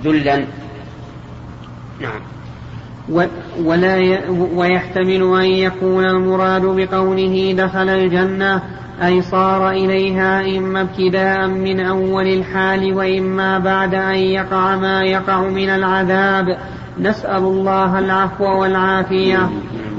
ذلا. 0.04 0.46
نعم. 2.00 2.22
ولا 3.64 3.98
ي... 3.98 4.30
ويحتمل 4.56 5.40
أن 5.40 5.46
يكون 5.46 6.06
المراد 6.06 6.62
بقوله 6.62 7.56
دخل 7.58 7.90
الجنة 7.90 8.62
أي 9.04 9.22
صار 9.22 9.70
إليها 9.70 10.58
إما 10.58 10.82
ابتداء 10.82 11.48
من 11.48 11.80
أول 11.80 12.28
الحال 12.28 12.94
وإما 12.94 13.60
بعد 13.60 13.94
أن 13.96 14.16
يقع 14.16 14.76
ما 14.76 15.04
يقع 15.04 15.42
من 15.42 15.70
العذاب. 15.70 16.58
نسأل 17.00 17.44
الله 17.44 18.00
العفو 18.00 18.62
والعافية. 18.62 19.50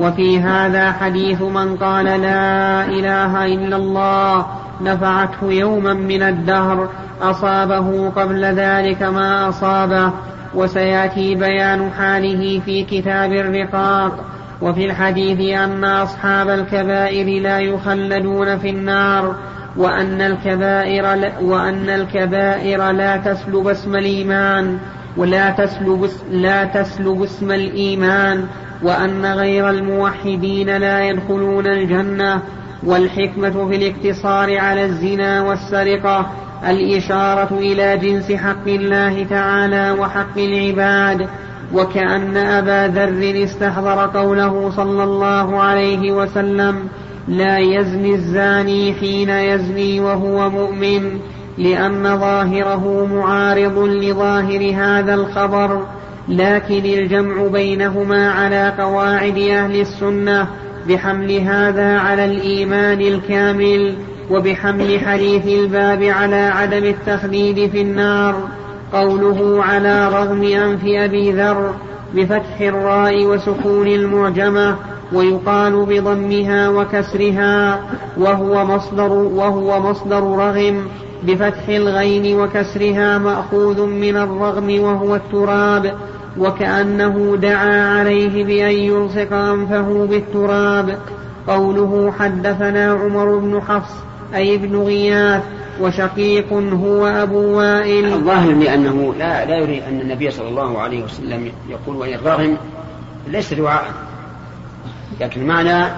وفي 0.00 0.40
هذا 0.40 0.92
حديث 0.92 1.42
من 1.42 1.76
قال 1.76 2.04
لا 2.04 2.84
إله 2.84 3.44
إلا 3.44 3.76
الله 3.76 4.46
نفعته 4.80 5.46
يوما 5.52 5.92
من 5.94 6.22
الدهر 6.22 6.88
أصابه 7.22 8.08
قبل 8.08 8.44
ذلك 8.44 9.02
ما 9.02 9.48
أصابه. 9.48 10.12
وسيأتي 10.54 11.34
بيان 11.34 11.90
حاله 11.90 12.60
في 12.64 12.84
كتاب 12.84 13.32
الرقاق 13.32 14.24
وفي 14.62 14.84
الحديث 14.84 15.58
أن 15.58 15.84
أصحاب 15.84 16.48
الكبائر 16.48 17.42
لا 17.42 17.58
يخلدون 17.58 18.58
في 18.58 18.70
النار 18.70 19.36
وأن 19.76 20.20
الكبائر 20.20 21.14
لا 21.14 21.38
وأن 21.40 21.88
الكبائر 21.88 22.90
لا 22.90 23.16
تسلب 23.16 23.68
اسم 23.68 23.94
الإيمان 23.94 24.78
ولا 25.16 25.50
تسلب 25.50 26.10
لا 26.30 26.64
تسلب 26.64 27.22
اسم 27.22 27.50
الإيمان 27.50 28.46
وأن 28.82 29.26
غير 29.26 29.70
الموحدين 29.70 30.76
لا 30.76 31.04
يدخلون 31.04 31.66
الجنة 31.66 32.42
والحكمة 32.82 33.68
في 33.68 33.76
الاقتصار 33.76 34.58
على 34.58 34.84
الزنا 34.84 35.42
والسرقة 35.42 36.30
الإشارة 36.68 37.58
إلى 37.58 37.96
جنس 37.96 38.32
حق 38.32 38.66
الله 38.66 39.26
تعالى 39.30 39.92
وحق 40.00 40.38
العباد 40.38 41.26
وكأن 41.72 42.36
أبا 42.36 42.92
ذر 42.94 43.44
استحضر 43.44 44.06
قوله 44.18 44.70
صلى 44.76 45.04
الله 45.04 45.60
عليه 45.60 46.12
وسلم 46.12 46.88
لا 47.28 47.58
يزني 47.58 48.14
الزاني 48.14 48.94
حين 48.94 49.30
يزني 49.30 50.00
وهو 50.00 50.50
مؤمن 50.50 51.20
لأن 51.58 52.18
ظاهره 52.18 53.08
معارض 53.12 53.78
لظاهر 53.78 54.72
هذا 54.76 55.14
الخبر 55.14 55.86
لكن 56.28 56.84
الجمع 56.84 57.46
بينهما 57.46 58.30
على 58.30 58.72
قواعد 58.78 59.38
أهل 59.38 59.80
السنة 59.80 60.48
بحمل 60.88 61.32
هذا 61.32 61.98
على 61.98 62.24
الإيمان 62.24 63.00
الكامل. 63.00 63.94
وبحمل 64.30 65.00
حديث 65.00 65.46
الباب 65.46 66.02
على 66.02 66.36
عدم 66.36 66.84
التخليد 66.84 67.70
في 67.70 67.80
النار 67.80 68.34
قوله 68.92 69.64
على 69.64 70.08
رغم 70.08 70.42
أنف 70.42 70.80
أبي 70.84 71.32
ذر 71.32 71.74
بفتح 72.14 72.60
الراء 72.60 73.24
وسكون 73.26 73.86
المعجمة 73.86 74.76
ويقال 75.12 75.84
بضمها 75.84 76.68
وكسرها 76.68 77.80
وهو 78.16 78.64
مصدر 78.64 79.12
وهو 79.12 79.80
مصدر 79.80 80.22
رغم 80.22 80.86
بفتح 81.22 81.68
الغين 81.68 82.40
وكسرها 82.40 83.18
مأخوذ 83.18 83.86
من 83.86 84.16
الرغم 84.16 84.80
وهو 84.80 85.14
التراب 85.14 85.94
وكأنه 86.38 87.36
دعا 87.42 87.98
عليه 87.98 88.44
بأن 88.44 88.74
يلصق 88.74 89.32
أنفه 89.32 90.06
بالتراب. 90.10 90.98
قوله 91.48 92.12
حدثنا 92.18 92.92
عمر 92.92 93.38
بن 93.38 93.60
حفص 93.60 94.09
أي 94.34 94.54
ابن 94.54 94.76
غياث 94.76 95.42
وشقيق 95.80 96.52
هو 96.52 97.06
أبو 97.06 97.58
وائل. 97.58 98.12
الظاهر 98.12 98.52
لأنه 98.52 99.14
لا, 99.18 99.44
لا 99.44 99.56
يريد 99.56 99.82
أن 99.82 100.00
النبي 100.00 100.30
صلى 100.30 100.48
الله 100.48 100.78
عليه 100.78 101.04
وسلم 101.04 101.52
يقول 101.68 101.96
وإن 101.96 102.18
رغم 102.24 102.56
ليس 103.28 103.54
دعاء 103.54 103.84
لكن 105.20 105.46
معنى 105.46 105.92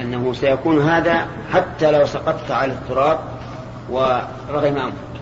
أنه 0.00 0.32
سيكون 0.32 0.82
هذا 0.82 1.26
حتى 1.52 1.90
لو 1.90 2.06
سقطت 2.06 2.50
على 2.50 2.72
التراب 2.72 3.18
ورغم 3.90 4.76
أنفك 4.76 5.12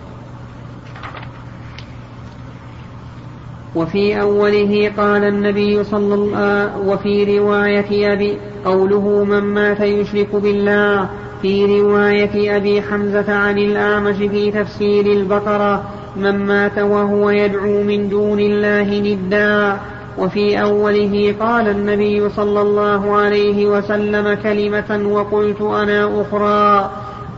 وفي 3.75 4.21
أوله 4.21 4.91
قال 4.97 5.23
النبي 5.23 5.83
صلى 5.83 6.13
الله 6.13 6.77
وفي 6.77 7.39
رواية 7.39 8.13
أبي 8.13 8.37
قوله 8.65 9.23
من 9.23 9.39
مات 9.39 9.79
يشرك 9.79 10.35
بالله 10.35 11.09
في 11.41 11.81
رواية 11.81 12.57
أبي 12.57 12.81
حمزة 12.81 13.33
عن 13.33 13.57
الأعمش 13.57 14.15
في 14.15 14.51
تفسير 14.51 15.05
البقرة 15.05 15.83
من 16.15 16.45
مات 16.45 16.77
وهو 16.77 17.29
يدعو 17.29 17.83
من 17.83 18.09
دون 18.09 18.39
الله 18.39 18.99
ندا. 18.99 19.77
وفي 20.17 20.61
أوله 20.61 21.35
قال 21.39 21.67
النبي 21.67 22.29
صلى 22.29 22.61
الله 22.61 23.15
عليه 23.15 23.65
وسلم 23.65 24.37
كلمة 24.43 25.07
وقلت 25.07 25.61
أنا 25.61 26.21
أخرى. 26.21 26.91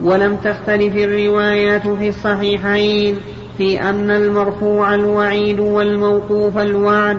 ولم 0.04 0.36
تختلف 0.36 0.96
الروايات 0.96 1.88
في 1.88 2.10
الصحيحين 2.10 3.18
في 3.58 3.82
أن 3.82 4.12
المرفوع 4.12 4.96
الوعيد 4.96 5.60
والموقوف 5.60 6.58
الوعد 6.58 7.18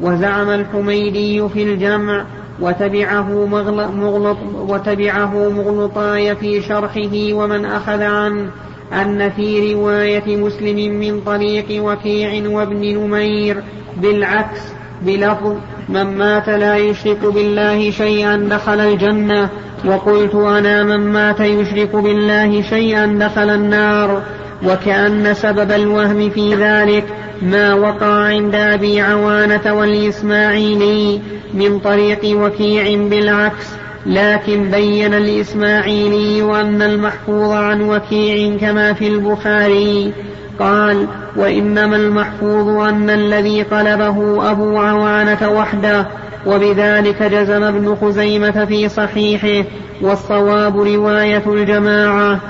وزعم 0.00 0.50
الحميدي 0.50 1.48
في 1.48 1.62
الجمع 1.62 2.24
وتبعه 2.60 3.46
مغلط 3.46 4.38
وتبعه 4.54 5.48
مغلطاي 5.48 6.36
في 6.36 6.62
شرحه 6.62 7.32
ومن 7.32 7.64
أخذ 7.64 8.02
عنه 8.02 8.50
أن 8.92 9.30
في 9.30 9.74
رواية 9.74 10.36
مسلم 10.36 11.00
من 11.00 11.20
طريق 11.20 11.66
وكيع 11.70 12.50
وابن 12.50 12.98
نمير. 12.98 13.62
بالعكس 13.96 14.60
بلفظ 15.02 15.54
من 15.88 16.18
مات 16.18 16.48
لا 16.48 16.76
يشرك 16.76 17.24
بالله 17.24 17.90
شيئا 17.90 18.48
دخل 18.50 18.80
الجنة. 18.80 19.48
وقلت 19.84 20.34
أنا 20.34 20.82
من 20.82 21.12
مات 21.12 21.40
يشرك 21.40 21.96
بالله 21.96 22.62
شيئا 22.62 23.06
دخل 23.06 23.50
النار. 23.50 24.22
وكأن 24.66 25.34
سبب 25.34 25.72
الوهم 25.72 26.30
في 26.30 26.54
ذلك 26.54 27.04
ما 27.42 27.74
وقع 27.74 28.06
عند 28.06 28.54
أبي 28.54 29.00
عوانة 29.00 29.74
والإسماعيلي. 29.74 31.20
من 31.54 31.78
طريق 31.78 32.20
وكيع 32.24 33.08
بالعكس 33.08 33.66
لكن 34.06 34.70
بين 34.70 35.14
الإسماعيلي 35.14 36.60
أن 36.60 36.82
المحفوظ 36.82 37.50
عن 37.50 37.82
وكيع 37.82 38.56
كما 38.56 38.92
في 38.92 39.08
البخاري 39.08 40.12
قال 40.58 41.06
وإنما 41.36 41.96
المحفوظ 41.96 42.68
أن 42.68 43.10
الذي 43.10 43.62
قلبه 43.62 44.50
أبو 44.50 44.78
عوانة 44.78 45.50
وحده 45.50 46.06
وبذلك 46.46 47.22
جزم 47.22 47.62
ابن 47.62 47.96
خزيمة 47.96 48.64
في 48.64 48.88
صحيحه 48.88 49.68
والصواب 50.02 50.76
رواية 50.76 51.42
الجماعة. 51.46 52.40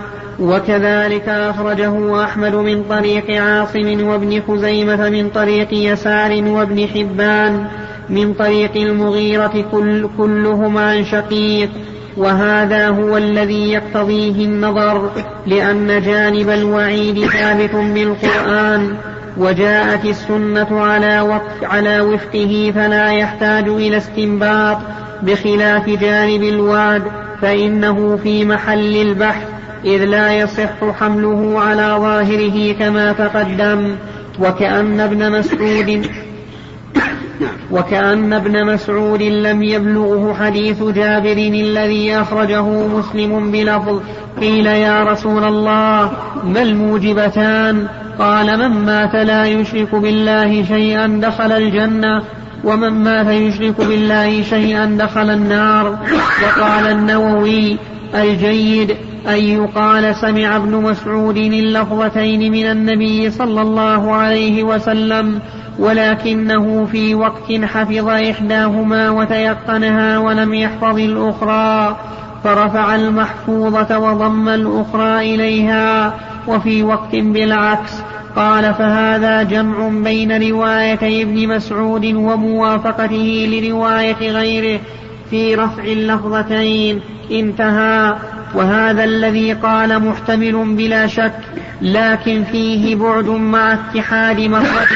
وكذلك 0.40 1.28
أخرجه 1.28 2.24
أحمد 2.24 2.54
من 2.54 2.82
طريق 2.82 3.42
عاصم 3.42 4.08
وابن 4.08 4.42
خزيمة 4.48 5.08
من 5.08 5.28
طريق 5.30 5.68
يسار 5.72 6.42
وابن 6.46 6.86
حبان. 6.86 7.66
من 8.10 8.34
طريق 8.34 8.76
المغيرة 8.76 9.64
كل 9.72 10.08
كلهم 10.18 10.78
عن 10.78 11.04
شقيق 11.04 11.70
وهذا 12.16 12.88
هو 12.88 13.16
الذي 13.16 13.72
يقتضيه 13.72 14.44
النظر 14.44 15.10
لأن 15.46 16.02
جانب 16.02 16.50
الوعيد 16.50 17.26
ثابت 17.26 17.74
بالقرآن 17.74 18.96
وجاءت 19.36 20.04
السنة 20.04 20.80
على 20.80 21.20
وفق 21.20 21.64
على 21.74 22.00
وفقه 22.00 22.72
فلا 22.74 23.12
يحتاج 23.12 23.68
إلى 23.68 23.96
استنباط 23.96 24.78
بخلاف 25.22 25.88
جانب 25.88 26.42
الوعد 26.42 27.02
فإنه 27.42 28.18
في 28.22 28.44
محل 28.44 28.96
البحث 28.96 29.48
إذ 29.84 30.04
لا 30.04 30.32
يصح 30.32 30.98
حمله 31.00 31.60
على 31.60 31.96
ظاهره 32.00 32.72
كما 32.72 33.12
تقدم 33.12 33.96
وكأن 34.40 35.00
ابن 35.00 35.32
مسعود 35.32 36.06
وكأن 37.70 38.32
ابن 38.32 38.64
مسعود 38.66 39.22
لم 39.22 39.62
يبلغه 39.62 40.34
حديث 40.34 40.82
جابر 40.82 41.36
الذي 41.36 42.16
أخرجه 42.16 42.86
مسلم 42.86 43.50
بلفظ 43.50 44.00
قيل 44.40 44.66
يا 44.66 45.04
رسول 45.04 45.44
الله 45.44 46.12
ما 46.44 46.62
الموجبتان؟ 46.62 47.86
قال 48.18 48.58
من 48.58 48.84
مات 48.84 49.14
لا 49.14 49.44
يشرك 49.44 49.94
بالله 49.94 50.64
شيئا 50.64 51.20
دخل 51.22 51.52
الجنة 51.52 52.22
ومن 52.64 52.90
مات 52.90 53.26
يشرك 53.26 53.74
بالله 53.78 54.42
شيئا 54.42 54.96
دخل 55.00 55.30
النار. 55.30 55.98
وقال 56.44 56.86
النووي 56.86 57.76
الجيد 58.14 58.96
أن 59.28 59.38
يقال 59.38 60.16
سمع 60.16 60.56
ابن 60.56 60.76
مسعود 60.76 61.36
اللفظتين 61.36 62.52
من 62.52 62.66
النبي 62.66 63.30
صلى 63.30 63.60
الله 63.60 64.12
عليه 64.12 64.62
وسلم 64.62 65.40
ولكنه 65.78 66.86
في 66.92 67.14
وقت 67.14 67.52
حفظ 67.64 68.08
إحداهما 68.08 69.10
وتيقنها 69.10 70.18
ولم 70.18 70.54
يحفظ 70.54 70.98
الأخرى 70.98 71.96
فرفع 72.44 72.94
المحفوظة 72.94 73.98
وضم 73.98 74.48
الأخرى 74.48 75.34
إليها 75.34 76.14
وفي 76.48 76.82
وقت 76.82 77.16
بالعكس 77.16 77.92
قال 78.36 78.74
فهذا 78.74 79.42
جمع 79.42 79.88
بين 79.88 80.50
روايتي 80.50 81.22
ابن 81.22 81.48
مسعود 81.48 82.04
وموافقته 82.04 83.48
لرواية 83.50 84.30
غيره 84.30 84.80
في 85.30 85.54
رفع 85.54 85.82
اللفظتين 85.84 87.00
انتهى. 87.30 88.16
وهذا 88.54 89.04
الذي 89.04 89.52
قال 89.52 90.08
محتمل 90.08 90.76
بلا 90.76 91.06
شك 91.06 91.40
لكن 91.82 92.44
فيه 92.44 92.96
بعد 92.96 93.28
مع 93.28 93.72
اتحاد 93.72 94.40
مخرج 94.40 94.88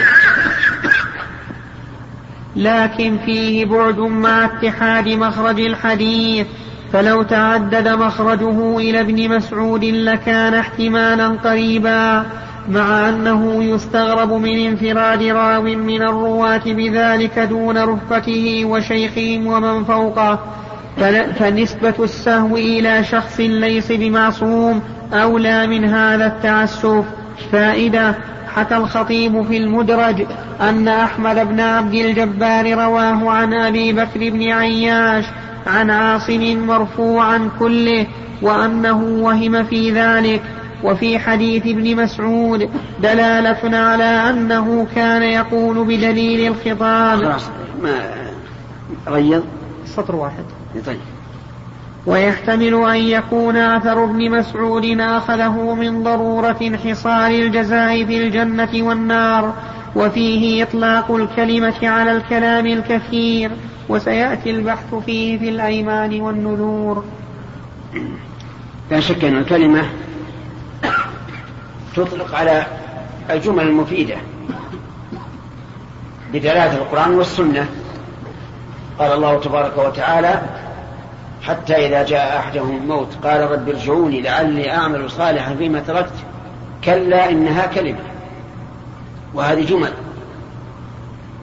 لكن 2.57 3.19
فيه 3.27 3.65
بعد 3.65 3.99
مع 3.99 4.45
اتحاد 4.45 5.09
مخرج 5.09 5.61
الحديث. 5.61 6.47
فلو 6.93 7.23
تعدد 7.23 7.89
مخرجه 7.89 8.79
إلى 8.79 9.01
ابن 9.01 9.37
مسعود 9.37 9.85
لكان 9.85 10.55
احتمالا 10.55 11.29
قريبا 11.29 12.27
مع 12.69 13.09
أنه 13.09 13.65
يستغرب 13.65 14.33
من 14.33 14.67
انفراد 14.67 15.23
راو 15.23 15.63
من 15.63 16.03
الرواة 16.03 16.63
بذلك 16.67 17.39
دون 17.39 17.79
رفقته 17.79 18.65
وشيخهم 18.65 19.47
ومن 19.47 19.85
فوقه. 19.85 20.39
فنسبة 21.39 21.95
السهو 22.01 22.57
إلى 22.57 23.05
شخص 23.05 23.41
ليس 23.41 23.93
بمعصوم 23.93 24.83
أولى 25.13 25.67
من 25.67 25.85
هذا 25.85 26.27
التعسف. 26.27 27.05
فائدة 27.53 28.15
حكى 28.55 28.77
الخطيب 28.77 29.47
في 29.47 29.57
المدرج 29.57 30.27
أن 30.61 30.89
أحمد 30.89 31.49
بن 31.49 31.61
عبد 31.61 31.95
الجبار 31.95 32.75
رواه 32.75 33.31
عن 33.31 33.55
أبي 33.55 33.93
بكر 33.93 34.31
بن 34.31 34.43
عياش 34.51 35.25
عن 35.67 35.91
عاصم 35.91 36.67
مرفوعا 36.67 37.51
كله 37.59 38.07
وأنه 38.43 39.03
وهم 39.03 39.65
في 39.65 39.91
ذلك. 39.91 40.43
وفي 40.85 41.19
حديث 41.19 41.67
ابن 41.67 41.97
مسعود 41.97 42.71
دلالة 43.03 43.77
على 43.79 44.31
أنه 44.31 44.87
كان 44.95 45.23
يقول 45.23 45.85
بدليل 45.85 46.53
الخطاب. 46.53 47.37
ما 47.83 48.01
غيظ 49.09 49.43
سطر 49.87 50.17
واحد. 50.17 50.45
طيب. 50.87 50.99
ويحتمل 52.07 52.75
أن 52.75 52.97
يكون 52.97 53.57
أثر 53.57 54.05
ابن 54.05 54.31
مسعود 54.31 55.01
أخذه 55.01 55.75
من 55.75 56.03
ضرورة 56.03 56.57
انحصار 56.63 57.31
الجزاء 57.31 58.05
في 58.05 58.23
الجنة 58.23 58.71
والنار 58.75 59.55
وفيه 59.97 60.63
إطلاق 60.63 61.11
الكلمة 61.11 61.89
على 61.89 62.13
الكلام 62.13 62.67
الكثير 62.67 63.51
وسيأتي 63.89 64.51
البحث 64.51 64.95
فيه 64.95 65.39
في 65.39 65.49
الأيمان 65.49 66.21
والنذور. 66.21 67.05
لا 68.91 69.01
شك 69.01 69.25
أن 69.25 69.37
الكلمة 69.37 69.83
تطلق 71.97 72.35
على 72.35 72.67
الجمل 73.31 73.63
المفيدة 73.63 74.17
بدلالة 76.33 76.77
القرآن 76.77 77.15
والسنة. 77.15 77.69
قال 79.01 79.13
الله 79.13 79.41
تبارك 79.41 79.79
وتعالى 79.79 80.43
حتى 81.43 81.87
إذا 81.87 82.03
جاء 82.03 82.39
أحدهم 82.39 82.77
الموت 82.77 83.09
قال 83.25 83.51
رب 83.51 83.69
ارجعوني 83.69 84.21
لعلي 84.21 84.71
أعمل 84.71 85.11
صالحا 85.11 85.55
فيما 85.55 85.81
تركت. 85.81 86.13
كلا 86.85 87.31
إنها 87.31 87.67
كلمة 87.67 87.99
وهذه 89.35 89.65
جمل. 89.65 89.93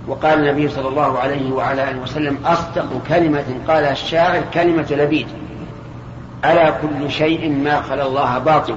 وقال 0.08 0.39
النبي 0.39 0.70
صلى 0.70 0.88
الله 0.88 1.20
عليه 1.20 1.52
وعلى 1.52 1.91
آله 1.91 2.00
وسلم 2.00 2.38
أصدق 2.46 3.02
كلمة 3.10 3.46
قالها 3.67 3.91
الشاعر 3.91 4.41
كلمة 4.54 4.88
لبيد. 4.91 5.28
ألا 6.46 6.70
كل 6.70 7.12
شيء 7.12 7.50
ما 7.50 7.82
خلا 7.82 8.06
الله 8.08 8.38
باطل. 8.38 8.76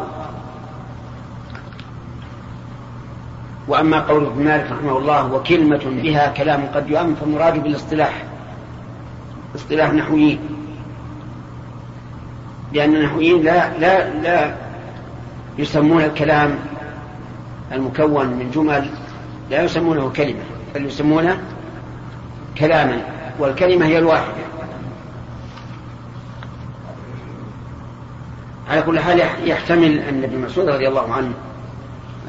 وأما 3.68 4.00
قول 4.00 4.26
ابن 4.26 4.44
مالك 4.44 4.66
رحمه 4.72 4.98
الله 4.98 5.32
وكلمة 5.32 5.80
بها 5.84 6.28
كلام 6.28 6.68
قد 6.74 6.90
يؤمن 6.90 7.14
فالمراد 7.14 7.62
بالإصطلاح. 7.62 8.29
اصطلاح 9.54 9.92
نحويين. 9.92 10.38
لأن 12.72 12.94
النحويين 12.94 13.42
لا 13.42 13.78
لا 13.78 14.10
لا 14.10 14.54
يسمون 15.58 16.02
الكلام 16.02 16.58
المكون 17.72 18.26
من 18.26 18.50
جمل 18.50 18.90
لا 19.50 19.62
يسمونه 19.62 20.10
كلمة 20.10 20.42
بل 20.74 20.86
يسمونه 20.86 21.40
كلاما 22.58 23.02
والكلمة 23.38 23.86
هي 23.86 23.98
الواحدة. 23.98 24.40
على 28.70 28.82
كل 28.82 29.00
حال 29.00 29.20
يحتمل 29.44 29.98
أن 29.98 30.24
ابن 30.24 30.38
مسعود 30.38 30.68
رضي 30.68 30.88
الله 30.88 31.12
عنه 31.12 31.32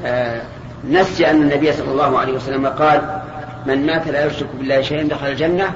آه 0.05 0.41
نسي 0.89 1.29
أن 1.29 1.41
النبي 1.41 1.73
صلى 1.73 1.91
الله 1.91 2.19
عليه 2.19 2.33
وسلم 2.33 2.67
قال 2.67 3.21
من 3.65 3.85
مات 3.85 4.07
لا 4.07 4.25
يشرك 4.25 4.49
بالله 4.59 4.81
شيئا 4.81 5.03
دخل 5.03 5.27
الجنة 5.27 5.73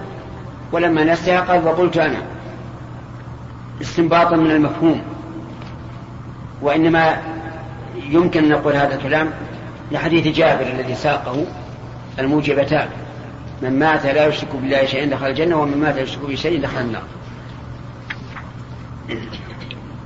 ولما 0.75 1.03
نسيها 1.03 1.41
قال 1.41 1.65
وقلت 1.65 1.97
أنا. 1.97 2.21
استنباطا 3.81 4.35
من 4.35 4.51
المفهوم. 4.51 5.01
وإنما 6.61 7.17
يمكن 8.09 8.43
أن 8.43 8.49
نقول 8.49 8.73
هذا 8.73 8.95
الكلام 8.95 9.29
لحديث 9.91 10.27
جابر 10.27 10.67
الذي 10.67 10.95
ساقه 10.95 11.45
الموجبتان. 12.19 12.87
من 13.61 13.79
مات 13.79 14.05
لا 14.05 14.27
يشرك 14.27 14.55
بالله 14.55 14.85
شيئا 14.85 15.05
دخل 15.05 15.25
الجنة 15.25 15.55
ومن 15.61 15.77
مات 15.77 15.97
يشرك 15.97 16.29
بشيء 16.29 16.61
دخل 16.61 16.81
النار. 16.81 17.03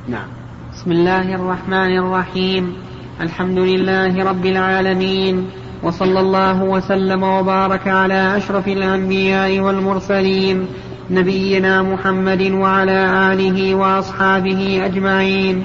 نعم. 0.08 0.28
بسم 0.74 0.92
الله 0.92 1.36
الرحمن 1.36 1.98
الرحيم. 1.98 2.78
الحمد 3.22 3.58
لله 3.58 4.24
رب 4.24 4.46
العالمين. 4.46 5.50
وصلى 5.84 6.20
الله 6.20 6.64
وسلم 6.64 7.24
وبارك 7.24 7.88
على 7.88 8.38
أشرف 8.38 8.68
الأنبياء 8.68 9.60
والمرسلين 9.60 10.68
نبينا 11.12 11.82
محمد 11.82 12.52
وعلى 12.52 13.32
آله 13.34 13.76
وأصحابه 13.76 14.82
أجمعين. 14.86 15.64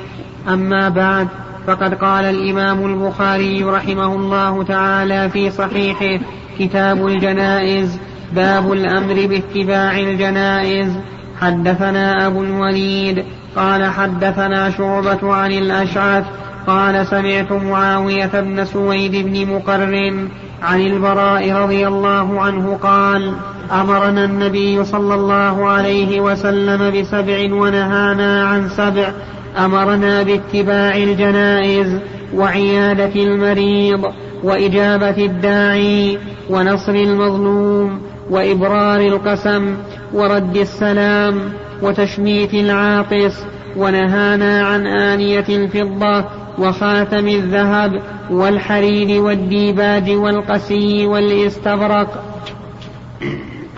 أما 0.49 0.89
بعد 0.89 1.29
فقد 1.67 1.95
قال 1.95 2.25
الإمام 2.25 2.87
البخاري 2.87 3.65
رحمه 3.65 4.15
الله 4.15 4.63
تعالى 4.63 5.31
في 5.31 5.51
صحيحه 5.51 6.25
كتاب 6.59 7.07
الجنائز 7.07 7.99
باب 8.33 8.73
الأمر 8.73 9.27
باتباع 9.27 9.99
الجنائز. 9.99 10.93
حدثنا 11.41 12.27
أبو 12.27 12.43
الوليد 12.43 13.25
قال 13.57 13.85
حدثنا 13.85 14.71
شعبة 14.71 15.35
عن 15.35 15.53
الأشعث 15.53 16.25
قال 16.67 17.07
سمعت 17.07 17.53
معاوية 17.53 18.41
بن 18.41 18.65
سويد 18.65 19.27
بن 19.27 19.55
مقرن 19.55 20.29
عن 20.63 20.81
البراء 20.81 21.53
رضي 21.53 21.89
الله 21.89 22.41
عنه 22.41 22.79
قال 22.83 23.33
أمرنا 23.73 24.25
النبي 24.25 24.85
صلى 24.85 25.15
الله 25.15 25.69
عليه 25.69 26.21
وسلم 26.21 27.01
بسبع 27.01 27.55
ونهانا 27.55 28.49
عن 28.49 28.69
سبع. 28.69 29.13
أمرنا 29.59 30.23
باتباع 30.23 30.97
الجنائز 30.97 31.99
وعيادة 32.35 33.23
المريض 33.23 34.13
وإجابة 34.43 35.25
الداعي 35.25 36.19
ونصر 36.51 36.95
المظلوم 36.95 38.01
وإبرار 38.31 39.01
القسم 39.01 39.77
ورد 40.13 40.57
السلام 40.57 41.41
وتشميت 41.83 42.55
العاطس 42.55 43.45
ونهانا 43.77 44.67
عن 44.67 44.87
آنية 44.87 45.45
الفضة 45.49 46.25
وخاتم 46.59 47.29
الذهب 47.29 48.03
والحرير 48.31 49.23
والديباج 49.23 50.11
والقسي 50.11 51.07
والاستبرق. 51.07 52.25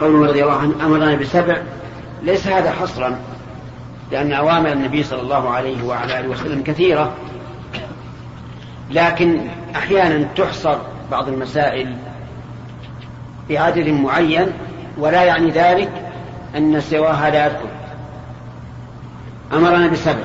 قوله 0.00 0.26
رضي 0.26 0.42
الله 0.42 0.56
عنه 0.56 0.86
أمرنا 0.86 1.14
بسبع. 1.14 1.56
ليس 2.22 2.46
هذا 2.46 2.70
حصرا 2.70 3.18
لأن 4.12 4.32
أوامر 4.32 4.72
النبي 4.72 5.02
صلى 5.02 5.20
الله 5.20 5.50
عليه 5.50 5.84
وعلى 5.84 6.20
آله 6.20 6.28
وسلم 6.28 6.62
كثيرة. 6.62 7.12
لكن 8.90 9.40
أحيانا 9.76 10.26
تحصر 10.36 10.78
بعض 11.10 11.28
المسائل 11.28 11.96
بعدد 13.50 13.88
معين 13.88 14.46
ولا 14.98 15.24
يعني 15.24 15.50
ذلك 15.50 15.90
أن 16.56 16.80
سواها 16.80 17.30
لا 17.30 17.46
يدخل. 17.46 17.68
أمرنا 19.52 19.86
بسبع 19.86 20.24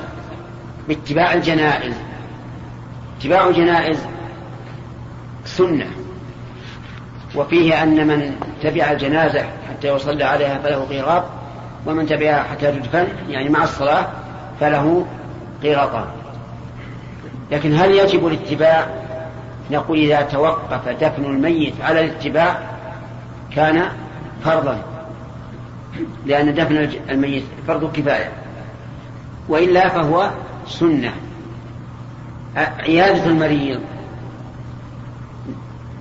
باتباع 0.87 1.33
الجنائز. 1.33 1.93
اتباع 3.21 3.47
الجنائز 3.47 3.99
سنة 5.45 5.87
وفيه 7.35 7.83
أن 7.83 8.07
من 8.07 8.35
تبع 8.63 8.91
الجنازة 8.91 9.45
حتى 9.69 9.87
يصلى 9.87 10.23
عليها 10.23 10.57
فله 10.57 10.85
قيراط 10.89 11.23
ومن 11.85 12.05
تبعها 12.05 12.43
حتى 12.43 12.71
تدفن 12.71 13.07
يعني 13.29 13.49
مع 13.49 13.63
الصلاة 13.63 14.07
فله 14.59 15.05
قيراطان. 15.63 16.05
لكن 17.51 17.75
هل 17.75 17.91
يجب 17.91 18.27
الاتباع؟ 18.27 18.87
نقول 19.71 19.97
إذا 19.97 20.21
توقف 20.21 20.89
دفن 20.89 21.25
الميت 21.25 21.73
على 21.81 21.99
الاتباع 22.05 22.59
كان 23.55 23.85
فرضا 24.43 24.83
لأن 26.25 26.53
دفن 26.53 26.89
الميت 27.09 27.43
فرض 27.67 27.91
كفاية 27.93 28.29
وإلا 29.49 29.89
فهو 29.89 30.29
سنة. 30.67 31.13
عيادة 32.57 33.25
المريض. 33.25 33.79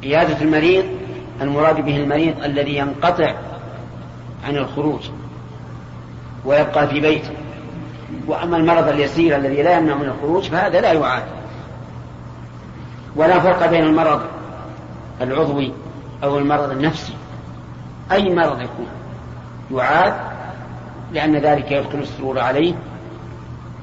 عيادة 0.03 0.43
المريض 0.43 0.85
المراد 1.41 1.85
به 1.85 1.97
المريض 1.97 2.45
الذي 2.45 2.77
ينقطع 2.77 3.35
عن 4.47 4.57
الخروج 4.57 5.01
ويبقى 6.45 6.89
في 6.89 7.01
بيته. 7.01 7.33
وأما 8.27 8.57
المرض 8.57 8.89
اليسير 8.89 9.37
الذي 9.37 9.63
لا 9.63 9.79
يمنع 9.79 9.95
من 9.95 10.05
الخروج 10.05 10.45
فهذا 10.45 10.81
لا 10.81 10.93
يعاد. 10.93 11.25
ولا 13.17 13.41
فرق 13.41 13.71
بين 13.71 13.85
المرض 13.85 14.21
العضوي 15.21 15.73
أو 16.25 16.39
المرض 16.39 16.71
النفسي. 16.71 17.13
أي 18.13 18.35
مرض 18.35 18.61
يكون 18.61 18.87
يعاد 19.71 20.15
لأن 21.13 21.37
ذلك 21.37 21.73
يدخل 21.73 21.99
السرور 21.99 22.39
عليه 22.39 22.75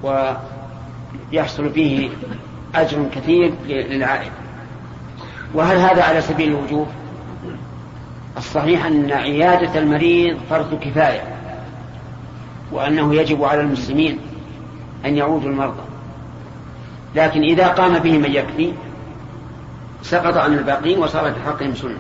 ويحصل 0.04 1.70
فيه 1.70 2.10
أجر 2.76 3.06
كثير 3.16 3.54
للعائد. 3.68 4.32
وهل 5.54 5.78
هذا 5.78 6.04
على 6.04 6.22
سبيل 6.22 6.50
الوجوب؟ 6.50 6.88
الصحيح 8.38 8.86
أن 8.86 9.12
عيادة 9.12 9.80
المريض 9.80 10.38
فرض 10.50 10.80
كفاية 10.82 11.24
وأنه 12.72 13.16
يجب 13.16 13.44
على 13.44 13.62
المسلمين 13.62 14.20
أن 15.06 15.18
يعودوا 15.18 15.50
المرضى. 15.50 15.84
لكن 17.16 17.44
إذا 17.44 17.68
قام 17.68 18.00
به 18.00 18.18
من 18.18 18.32
يكفي 18.32 18.74
سقط 20.02 20.38
عن 20.38 20.54
الباقين 20.54 21.00
وصار 21.00 21.34
في 21.34 21.40
حقهم 21.46 21.76
سنة. 21.76 21.98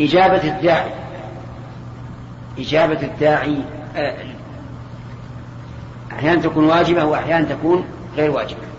إجابة 0.00 0.48
الداعي 0.48 0.90
إجابة 2.58 3.02
الداعي 3.02 3.58
آه، 3.96 4.16
أحيانا 6.12 6.40
تكون 6.42 6.64
واجبة 6.64 7.04
وأحيانا 7.04 7.44
تكون 7.44 7.84
غير 8.16 8.30
واجبة. 8.30 8.73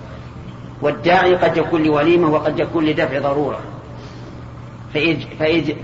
والداعي 0.82 1.36
قد 1.36 1.58
يكون 1.58 1.84
لوليمة 1.84 2.30
وقد 2.30 2.60
يكون 2.60 2.86
لدفع 2.86 3.20
ضرورة. 3.20 3.60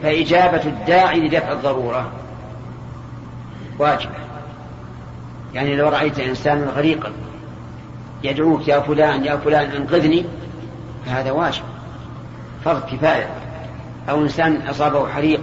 فإجابة 0.03 0.63
الداعي 0.63 1.19
لدفع 1.19 1.51
الضرورة 1.51 2.11
واجبة. 3.79 4.15
يعني 5.53 5.75
لو 5.75 5.89
رأيت 5.89 6.19
إنسانا 6.19 6.65
غريقا 6.65 7.11
يدعوك 8.23 8.67
يا 8.67 8.79
فلان 8.79 9.25
يا 9.25 9.37
فلان 9.37 9.71
أنقذني 9.71 10.25
فهذا 11.05 11.31
واجب. 11.31 11.63
فرض 12.65 12.81
كفاية. 12.81 13.29
أو 14.09 14.21
إنسان 14.21 14.61
أصابه 14.69 15.07
حريق 15.07 15.41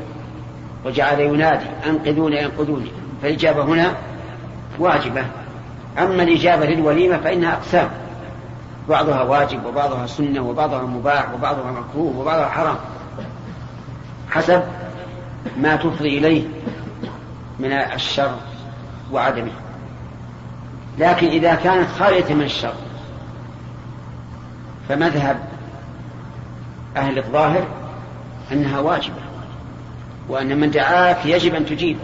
وجعل 0.84 1.20
ينادي 1.20 1.66
أنقذوني 1.86 2.44
أنقذوني. 2.44 2.90
فالإجابة 3.22 3.64
هنا 3.64 3.92
واجبة. 4.78 5.24
أما 5.98 6.22
الإجابة 6.22 6.66
للوليمة 6.66 7.16
فإنها 7.16 7.52
أقسام. 7.52 7.90
بعضها 8.88 9.22
واجب 9.22 9.64
وبعضها 9.64 10.06
سنة 10.06 10.40
وبعضها 10.40 10.82
مباح 10.82 11.34
وبعضها 11.34 11.72
مكروه 11.72 12.18
وبعضها 12.18 12.48
حرام. 12.48 12.76
حسب 14.30 14.62
ما 15.56 15.76
تفضي 15.76 16.18
إليه 16.18 16.44
من 17.58 17.72
الشر 17.72 18.34
وعدمه. 19.12 19.52
لكن 20.98 21.26
إذا 21.26 21.54
كانت 21.54 21.88
خالية 21.98 22.34
من 22.34 22.42
الشر 22.42 22.74
فمذهب 24.88 25.38
أهل 26.96 27.18
الظاهر 27.18 27.66
أنها 28.52 28.80
واجبة 28.80 29.20
وأن 30.28 30.60
من 30.60 30.70
دعاك 30.70 31.26
يجب 31.26 31.54
أن 31.54 31.66
تجيبه 31.66 32.00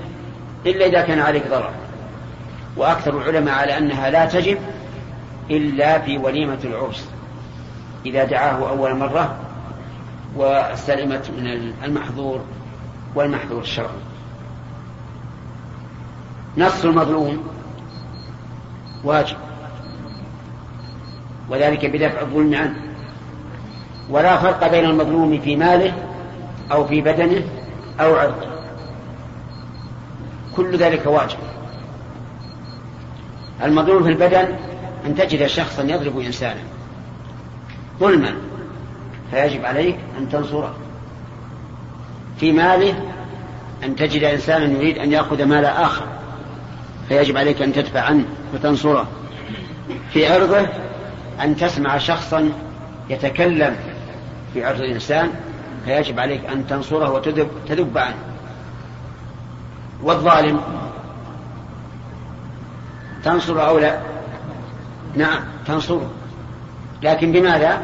إلا 0.66 0.87
إذا 0.87 1.01
كان 1.01 1.20
عليك 1.20 1.47
ضرر. 1.51 1.70
وأكثر 2.77 3.18
العلماء 3.18 3.55
على 3.55 3.79
أنها 3.79 4.11
لا 4.11 4.27
تجب 4.27 4.59
إلا 5.50 5.98
في 5.98 6.18
وليمة 6.18 6.59
العرس. 6.64 7.09
إذا 8.07 8.24
دعاه 8.24 8.68
أول 8.68 8.96
مرة 8.96 9.37
وسلمت 10.37 11.30
من 11.30 11.72
المحظور 11.85 12.40
والمحظور 13.14 13.61
الشرعي. 13.61 13.88
نص 16.59 16.85
المظلوم 16.85 17.44
واجب. 19.04 19.37
وذلك 21.50 21.87
بدفع 21.87 22.20
الظلم 22.20 22.54
عنه. 22.54 22.76
ولا 24.11 24.37
فرق 24.37 24.70
بين 24.70 24.85
المظلوم 24.85 25.40
في 25.40 25.57
ماله 25.57 25.92
أو 26.72 26.87
في 26.87 27.00
بدنه 27.00 27.42
أو 28.00 28.14
عرضه. 28.14 28.46
كل 30.57 30.76
ذلك 30.76 31.07
واجب. 31.07 31.38
المظلوم 33.62 34.02
في 34.02 34.09
البدن 34.09 34.57
أن 35.05 35.14
تجد 35.14 35.47
شخصا 35.47 35.83
يضرب 35.83 36.19
إنسانا. 36.19 36.61
ظلما. 38.01 38.35
فيجب 39.31 39.64
عليك 39.64 39.99
أن 40.19 40.29
تنصره. 40.29 40.75
في 42.40 42.53
ماله 42.53 42.95
أن 43.85 43.97
تجد 43.97 44.25
إنسانا 44.25 44.64
يريد 44.64 44.99
أن 44.99 45.12
يأخذ 45.12 45.45
مال 45.45 45.64
آخر. 45.64 46.07
فيجب 47.09 47.37
عليك 47.37 47.62
أن 47.62 47.73
تدفع 47.73 48.01
عنه 48.01 48.25
وتنصره. 48.55 49.09
في 50.12 50.27
عرضه 50.27 50.69
أن 51.43 51.57
تسمع 51.57 51.99
شخصا 51.99 52.53
يتكلم 53.11 53.77
في 54.55 54.64
عرض 54.64 54.81
الإنسان. 54.81 55.31
فيجب 55.85 56.21
عليك 56.21 56.45
أن 56.47 56.67
تنصره 56.67 57.11
وتذب 57.11 57.99
عنه. 57.99 58.17
والظالم 60.03 60.61
تنصر 63.25 63.67
أو 63.69 63.79
لا؟ 63.79 64.13
نعم 65.16 65.40
تنصره. 65.66 66.11
لكن 67.03 67.33
بماذا؟ 67.33 67.83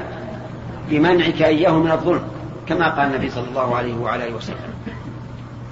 بمنعك 0.90 1.42
إياه 1.42 1.72
من 1.72 1.90
الظلم 1.90 2.22
كما 2.66 2.88
قال 2.88 3.06
النبي 3.06 3.30
صلى 3.30 3.48
الله 3.48 3.76
عليه 3.76 3.96
وعلى 3.96 4.28
آله 4.28 4.36
وسلم. 4.36 4.56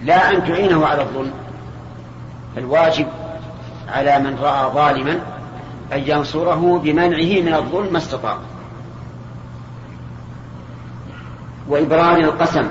لا 0.03 0.31
أن 0.31 0.45
تعينه 0.45 0.87
على 0.87 1.03
الظلم. 1.03 1.33
فالواجب 2.57 3.07
على 3.89 4.19
من 4.19 4.39
رأى 4.41 4.73
ظالما 4.73 5.21
أن 5.93 6.03
ينصره 6.07 6.79
بمنعه 6.85 7.43
من 7.43 7.55
الظلم 7.55 7.93
ما 7.93 7.99
استطاع. 7.99 8.39
وإبرار 11.69 12.17
القسم. 12.17 12.71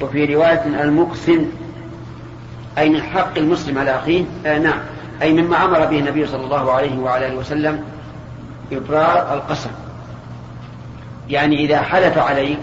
وفي 0.00 0.34
رواية 0.34 0.62
المقسم 0.82 1.46
أي 2.78 2.90
من 2.90 3.02
حق 3.02 3.38
المسلم 3.38 3.78
على 3.78 3.96
أخيه 3.96 4.24
آه 4.46 4.58
نعم. 4.58 4.80
أي 5.22 5.32
مما 5.32 5.64
أمر 5.64 5.86
به 5.86 5.98
النبي 5.98 6.26
صلى 6.26 6.44
الله 6.44 6.72
عليه 6.72 6.98
وعلى 6.98 7.26
آله 7.26 7.36
وسلم 7.36 7.84
إبرار 8.72 9.34
القسم. 9.34 9.70
يعني 11.28 11.56
إذا 11.56 11.82
حلف 11.82 12.18
عليك 12.18 12.58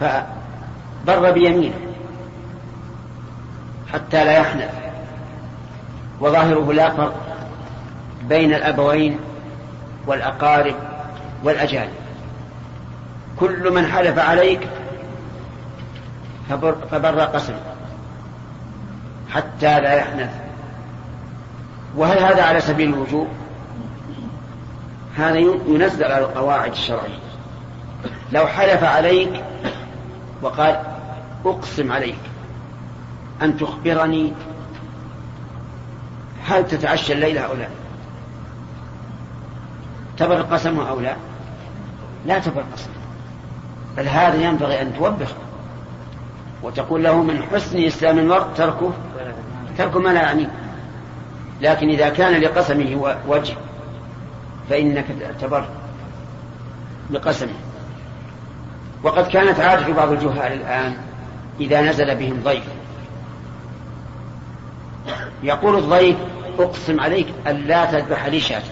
فبر 0.00 1.30
بيمينه 1.30 1.74
حتى 3.92 4.24
لا 4.24 4.32
يحنث 4.32 4.74
وظاهره 6.20 6.72
لا 6.72 6.90
فرق 6.90 7.14
بين 8.28 8.54
الأبوين 8.54 9.18
والأقارب 10.06 10.74
والأجانب. 11.44 11.94
كل 13.40 13.70
من 13.70 13.86
حلف 13.86 14.18
عليك 14.18 14.68
فبر, 16.50 16.76
فبر 16.90 17.20
قسم 17.20 17.54
حتى 19.30 19.80
لا 19.80 19.92
يحنث. 19.92 20.30
وهل 21.96 22.18
هذا 22.18 22.42
على 22.42 22.60
سبيل 22.60 22.94
الوجوب؟ 22.94 23.28
هذا 25.16 25.38
ينزل 25.38 26.04
على 26.04 26.24
القواعد 26.24 26.70
الشرعية. 26.70 27.18
لو 28.32 28.46
حلف 28.46 28.84
عليك 28.84 29.44
وقال 30.42 30.82
أقسم 31.46 31.92
عليك 31.92 32.18
أن 33.42 33.56
تخبرني 33.56 34.32
هل 36.46 36.68
تتعشى 36.68 37.12
الليلة 37.12 37.40
أو 37.40 37.54
لا؟ 37.54 37.68
تبر 40.16 40.36
القسم 40.36 40.80
أو 40.80 41.00
لا؟ 41.00 41.16
لا 42.26 42.38
تبر 42.38 42.60
القسم. 42.60 42.90
بل 43.96 44.08
هذا 44.08 44.36
ينبغي 44.36 44.82
أن 44.82 44.94
توبخ 44.98 45.32
وتقول 46.62 47.04
له 47.04 47.22
من 47.22 47.42
حسن 47.42 47.82
إسلام 47.82 48.18
المرء 48.18 48.46
تركه 48.56 48.92
ترك 49.78 49.96
ما 49.96 50.08
لا 50.08 50.22
يعني 50.22 50.48
لكن 51.60 51.88
إذا 51.88 52.08
كان 52.08 52.40
لقسمه 52.40 53.16
وجه 53.28 53.54
فإنك 54.70 55.04
تبر 55.40 55.64
بقسمه. 57.10 57.54
وقد 59.02 59.26
كانت 59.26 59.60
عادة 59.60 59.92
بعض 59.92 60.12
الجهال 60.12 60.52
الآن 60.52 60.96
إذا 61.60 61.80
نزل 61.80 62.14
بهم 62.16 62.40
ضيف. 62.44 62.64
يقول 65.42 65.78
الضيف 65.78 66.16
أقسم 66.58 67.00
عليك 67.00 67.26
أن 67.46 67.56
لا 67.56 67.84
تذبح 67.84 68.26
لي 68.26 68.40
شاة. 68.40 68.62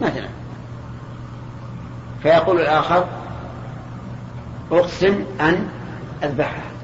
مثلا. 0.00 0.28
فيقول 2.22 2.60
الآخر 2.60 3.04
أقسم 4.72 5.24
أن 5.40 5.68
أذبحها. 6.24 6.75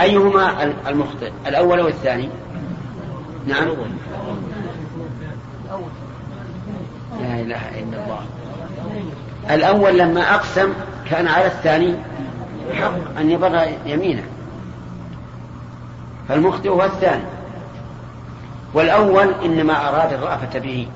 أيهما 0.00 0.72
المخطئ؟ 0.86 1.30
الأول 1.46 1.80
أو 1.80 1.88
الثاني؟ 1.88 2.28
نعم. 3.46 3.68
لا 7.20 7.40
إله 7.40 7.80
إلا 7.80 8.04
الله. 8.04 8.20
الأول 9.50 9.98
لما 9.98 10.34
أقسم 10.34 10.72
كان 11.10 11.28
على 11.28 11.46
الثاني 11.46 11.94
حق 12.72 13.18
أن 13.18 13.30
يبر 13.30 13.66
يمينه. 13.86 14.24
فالمخطئ 16.28 16.68
هو 16.68 16.84
الثاني. 16.84 17.24
والأول 18.74 19.34
إنما 19.44 19.88
أراد 19.88 20.12
الرأفة 20.12 20.58
به 20.58 20.88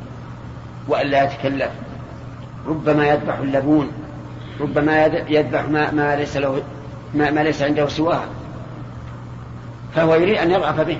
وألا 0.88 1.24
يتكلف. 1.24 1.70
ربما 2.68 3.06
يذبح 3.06 3.38
اللبون 3.38 3.92
ربما 4.60 5.06
يذبح 5.28 5.68
ما, 5.68 5.90
ما 5.90 6.16
ليس 6.16 6.36
له 6.36 6.62
ما, 7.14 7.30
ما 7.30 7.40
ليس 7.40 7.62
عنده 7.62 7.88
سواه 7.88 8.22
فهو 9.94 10.14
يريد 10.14 10.38
أن 10.38 10.50
يرأف 10.50 10.80
به. 10.80 10.98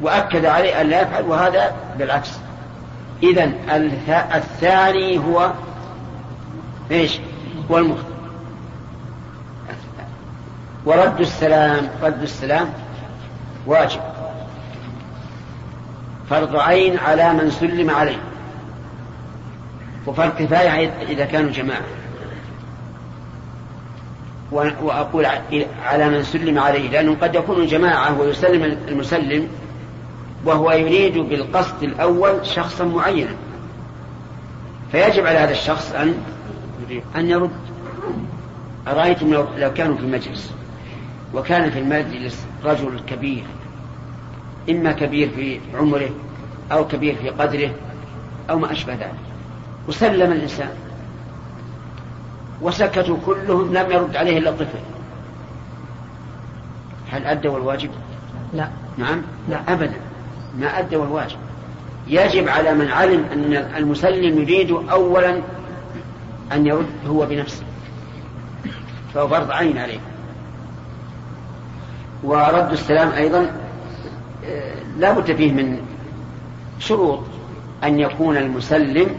وأكد 0.00 0.44
عليه 0.44 0.80
أن 0.80 0.86
لا 0.86 1.02
يفعل 1.02 1.24
وهذا 1.24 1.74
بالعكس. 1.98 2.30
إذا 3.22 3.52
الثاني 4.34 5.18
هو 5.18 5.52
إيش؟ 6.90 7.18
هو 7.70 7.78
المخطئ 7.78 8.16
ورد 10.84 11.20
السلام 11.20 11.88
رد 12.02 12.22
السلام 12.22 12.68
واجب. 13.66 14.00
فرض 16.30 16.56
عين 16.56 16.98
على 16.98 17.32
من 17.32 17.50
سلم 17.50 17.90
عليه. 17.90 18.18
وفرض 20.06 20.30
كفاية 20.38 20.92
إذا 21.08 21.24
كانوا 21.24 21.50
جماعة. 21.50 21.80
وأقول 24.56 25.26
على 25.82 26.08
من 26.08 26.22
سلم 26.22 26.58
عليه 26.58 26.90
لأنه 26.90 27.16
قد 27.22 27.34
يكون 27.34 27.66
جماعة 27.66 28.20
ويسلم 28.20 28.62
المسلم 28.88 29.48
وهو 30.44 30.72
يريد 30.72 31.18
بالقصد 31.18 31.82
الأول 31.82 32.46
شخصا 32.46 32.84
معينا. 32.84 33.34
فيجب 34.92 35.26
على 35.26 35.38
هذا 35.38 35.50
الشخص 35.50 35.92
أن 35.92 36.14
أن 37.16 37.30
يرد. 37.30 37.50
أرأيتم 38.88 39.32
لو, 39.32 39.46
لو 39.58 39.72
كانوا 39.72 39.96
في 39.96 40.06
مجلس 40.06 40.52
وكان 41.34 41.70
في 41.70 41.78
المجلس 41.78 42.46
رجل 42.64 43.00
كبير 43.06 43.44
إما 44.70 44.92
كبير 44.92 45.28
في 45.36 45.60
عمره 45.74 46.10
أو 46.72 46.86
كبير 46.86 47.14
في 47.14 47.30
قدره 47.30 47.70
أو 48.50 48.58
ما 48.58 48.72
أشبه 48.72 48.92
ذلك. 48.92 49.14
وسلم 49.88 50.32
الإنسان. 50.32 50.85
وسكتوا 52.62 53.16
كلهم 53.26 53.74
لم 53.74 53.90
يرد 53.90 54.16
عليه 54.16 54.38
إلا 54.38 54.50
الطفل. 54.50 54.78
هل 57.10 57.24
أدوا 57.24 57.56
الواجب؟ 57.58 57.90
لا. 58.54 58.68
نعم؟ 58.98 59.22
لا. 59.48 59.60
أبدا. 59.68 60.00
ما 60.58 60.78
أدوا 60.78 61.04
الواجب 61.04 61.36
يجب 62.06 62.48
على 62.48 62.74
من 62.74 62.88
علم 62.88 63.24
أن 63.32 63.52
المسلم 63.76 64.38
يريد 64.42 64.70
أولا 64.70 65.40
أن 66.52 66.66
يرد 66.66 66.86
هو 67.06 67.26
بنفسه. 67.26 67.64
فهو 69.14 69.28
فرض 69.28 69.50
عين 69.50 69.78
عليه. 69.78 69.98
ورد 72.22 72.72
السلام 72.72 73.08
أيضا 73.08 73.50
آه، 74.46 74.74
لا 74.98 75.12
بد 75.12 75.36
فيه 75.36 75.52
من 75.52 75.80
شروط. 76.78 77.20
أن 77.84 78.00
يكون 78.00 78.36
المسلم 78.36 79.10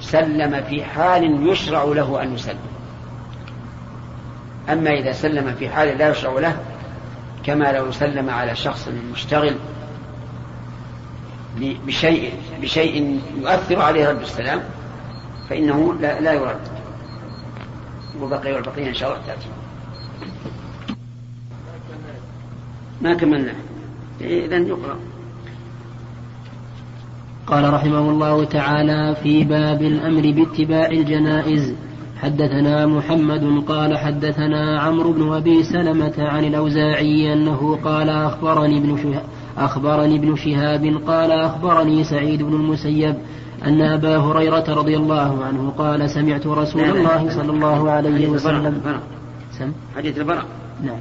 سلم 0.00 0.64
في 0.68 0.84
حال 0.84 1.48
يشرع 1.48 1.84
له 1.84 2.22
أن 2.22 2.34
يسلم. 2.34 2.69
أما 4.72 4.90
إذا 4.90 5.12
سلم 5.12 5.54
في 5.58 5.68
حال 5.68 5.98
لا 5.98 6.10
يشرع 6.10 6.38
له 6.38 6.56
كما 7.44 7.72
لو 7.72 7.92
سلم 7.92 8.30
على 8.30 8.56
شخص 8.56 8.88
مشتغل 9.12 9.54
بشيء 11.60 12.32
بشيء 12.62 13.20
يؤثر 13.36 13.80
عليه 13.82 14.08
رد 14.08 14.20
السلام 14.20 14.60
فإنه 15.50 15.94
لا, 16.00 16.20
لا 16.20 16.32
يرد. 16.32 16.60
وبقي 18.20 18.52
والبقية 18.52 18.88
إن 18.88 18.94
شاء 18.94 19.08
الله 19.08 19.26
تأتي. 19.26 19.46
ما 23.02 23.14
كملنا. 23.14 23.54
إذا 24.20 24.56
يقرأ. 24.56 24.98
قال 27.46 27.74
رحمه 27.74 27.98
الله 27.98 28.44
تعالى 28.44 29.16
في 29.22 29.44
باب 29.44 29.82
الأمر 29.82 30.30
باتباع 30.30 30.86
الجنائز. 30.86 31.74
حدثنا 32.22 32.86
محمد 32.86 33.64
قال 33.68 33.98
حدثنا 33.98 34.80
عمرو 34.80 35.12
بن 35.12 35.32
أبي 35.32 35.62
سلمة 35.62 36.14
عن 36.18 36.44
الأوزاعي 36.44 37.32
أنه 37.32 37.78
قال 37.84 38.08
أخبرني 38.10 38.78
ابن 38.78 38.96
شهاب 39.02 39.22
أخبرني 39.58 40.16
ابن 40.16 40.36
شهاب 40.36 41.02
قال 41.06 41.32
أخبرني 41.32 42.04
سعيد 42.04 42.42
بن 42.42 42.54
المسيب 42.54 43.14
أن 43.64 43.82
أبا 43.82 44.16
هريرة 44.16 44.64
رضي 44.68 44.96
الله 44.96 45.44
عنه 45.44 45.72
قال 45.78 46.10
سمعت 46.10 46.46
رسول 46.46 46.84
الله 46.84 47.30
صلى 47.30 47.50
الله 47.52 47.90
عليه 47.90 48.28
وسلم. 48.28 48.80
سم؟ 49.58 49.72
حديث 49.96 50.18
البراء. 50.18 50.44
نعم. 50.84 50.98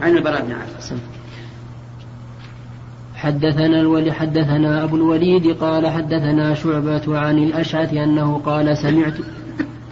عن 0.00 0.16
البراء 0.16 0.42
بن 0.42 0.52
عازب. 0.52 0.98
حدثنا 3.14 3.80
الولي 3.80 4.12
حدثنا 4.12 4.84
أبو 4.84 4.96
الوليد 4.96 5.56
قال 5.56 5.86
حدثنا 5.86 6.54
شعبة 6.54 7.18
عن 7.18 7.38
الأشعث 7.38 7.94
أنه 7.94 8.40
قال 8.46 8.78
سمعت 8.78 9.14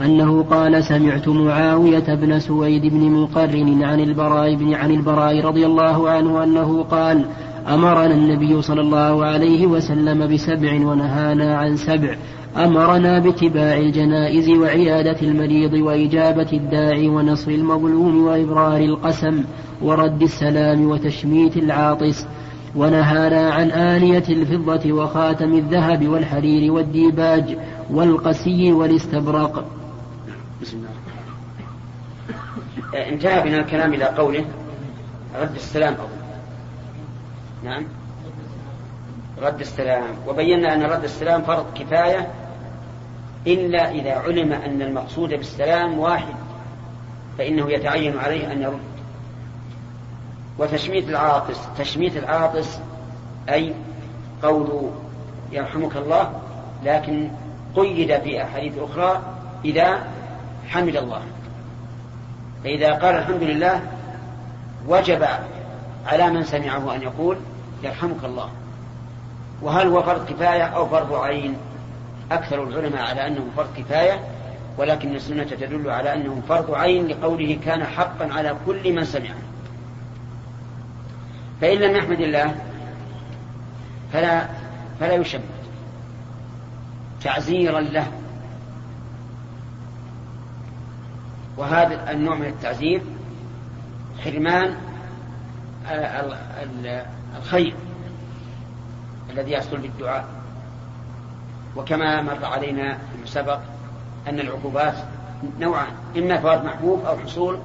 أنه 0.01 0.43
قال 0.43 0.85
سمعت 0.85 1.29
معاوية 1.29 2.15
بن 2.15 2.41
سويد 2.41 2.87
بن 2.87 3.11
مقرن 3.11 3.83
عن 3.83 4.01
البراء 4.01 4.55
بن 4.55 4.75
عن 4.75 4.91
البراء 4.91 5.41
رضي 5.41 5.67
الله 5.67 6.11
عنه 6.11 6.45
أنه 6.45 6.83
قال 6.83 7.25
أمرنا 7.69 8.15
النبي 8.15 8.63
صلى 8.63 8.81
الله 8.81 9.25
عليه 9.25 9.67
وسلم 9.67 10.35
بسبع 10.35 10.87
ونهانا 10.87 11.57
عن 11.59 11.77
سبع. 11.77 12.17
أمرنا 12.57 13.19
باتباع 13.19 13.79
الجنائز 13.79 14.49
وعيادة 14.49 15.17
المريض 15.23 15.73
وإجابة 15.73 16.49
الداعي 16.53 17.09
ونصر 17.09 17.51
المظلوم 17.51 18.27
وإبرار 18.27 18.81
القسم 18.81 19.45
ورد 19.83 20.23
السلام 20.23 20.91
وتشميت 20.91 21.57
العاطس. 21.57 22.27
ونهانا 22.77 23.51
عن 23.51 23.71
آنية 23.71 24.25
الفضة 24.29 24.93
وخاتم 24.93 25.53
الذهب 25.53 26.09
والحرير 26.09 26.73
والديباج 26.73 27.59
والقسي 27.91 28.73
والاستبرق 28.73 29.65
بسم 30.63 30.77
الله 30.77 30.91
انتهى 32.95 33.43
بنا 33.43 33.57
الكلام 33.57 33.95
إلى 33.95 34.05
قوله 34.05 34.45
رد 35.41 35.55
السلام 35.55 35.95
أو 35.95 36.07
نعم. 37.65 37.85
رد 39.43 39.61
السلام. 39.61 40.15
وبينا 40.29 40.75
أن 40.75 40.83
رد 40.83 41.05
السلام 41.05 41.43
فرض 41.43 41.67
كفاية 41.75 42.29
إلا 43.47 43.91
إذا 43.91 44.13
علم 44.13 44.53
أن 44.53 44.83
المقصود 44.83 45.29
بالسلام 45.29 45.99
واحد 45.99 46.35
فإنه 47.39 47.73
يتعين 47.73 48.19
عليه 48.19 48.53
أن 48.53 48.63
يرد. 48.63 48.81
وتشميت 50.59 51.09
العاطس. 51.09 51.61
تشميت 51.79 52.17
العاطس 52.17 52.79
أي 53.49 53.75
قول 54.43 54.91
يرحمك 55.53 55.97
الله 55.97 56.41
لكن 56.85 57.31
قيد 57.77 58.19
في 58.21 58.43
أحاديث 58.43 58.79
أخرى 58.79 59.23
إذا 59.65 60.07
حمد 60.69 60.97
الله. 60.97 61.23
فإذا 62.65 62.93
قال 62.93 63.15
الحمد 63.17 63.43
لله 63.43 63.83
وجب 64.89 65.27
على 66.07 66.31
من 66.31 66.45
سمعه 66.45 66.95
أن 66.95 67.03
يقول 67.03 67.37
يرحمك 67.83 68.25
الله. 68.25 68.49
وهل 69.63 69.89
هو 69.89 70.03
فرض 70.03 70.27
كفاية 70.27 70.63
أو 70.63 70.87
فرض 70.87 71.15
عين؟ 71.15 71.57
أكثر 72.33 72.63
العلماء 72.63 73.03
على 73.03 73.27
أنه 73.27 73.47
فرض 73.57 73.69
كفاية 73.77 74.21
ولكن 74.79 75.15
السنة 75.15 75.45
تدل 75.45 75.91
على 75.91 76.15
أنه 76.15 76.43
فرض 76.49 76.75
عين 76.75 77.07
لقوله 77.07 77.59
كان 77.65 77.85
حقا 77.85 78.29
على 78.33 78.57
كل 78.67 78.93
من 78.93 79.05
سمعه. 79.05 79.35
فإن 81.61 81.79
لم 81.79 81.97
يحمد 81.97 82.21
الله 82.21 82.55
فلا 84.13 84.47
فلا 85.01 85.15
يشمت 85.15 85.43
تعزيرا 87.25 87.81
له. 87.81 88.07
وهذا 91.63 92.11
النوع 92.11 92.35
من 92.35 92.47
التعزير 92.47 93.03
حرمان 94.25 94.75
الخير 97.37 97.75
الذي 99.31 99.53
يحصل 99.53 99.77
بالدعاء. 99.77 100.25
وكما 101.77 102.23
مر 102.23 102.45
علينا 102.45 102.95
في 102.95 103.31
سبق 103.31 103.59
أن 104.29 104.41
العقوبات 104.41 104.95
نوعان 105.61 105.93
إما 106.17 106.41
فوات 106.41 106.65
محبوب 106.65 107.05
أو 107.05 107.17
حصول 107.17 107.59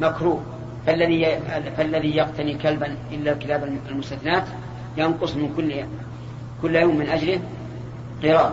مكروه. 0.00 0.42
فالذي 0.86 1.40
فالذي 1.76 2.16
يقتني 2.16 2.54
كلبا 2.54 2.96
إلا 3.12 3.32
الكلاب 3.32 3.64
المستثنات 3.88 4.44
ينقص 4.96 5.34
من 5.34 5.54
كل 5.56 5.84
كل 6.62 6.76
يوم 6.76 6.96
من 6.96 7.08
أجله 7.08 7.40
قراط 8.22 8.52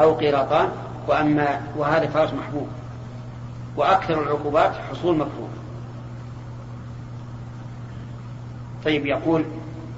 أو 0.00 0.14
قراطان 0.14 0.68
وأما 1.08 1.60
وهذا 1.76 2.06
فراش 2.06 2.32
محبوب. 2.32 2.68
وأكثر 3.78 4.22
العقوبات 4.22 4.72
حصول 4.90 5.16
مكروه. 5.16 5.48
طيب 8.84 9.06
يقول 9.06 9.44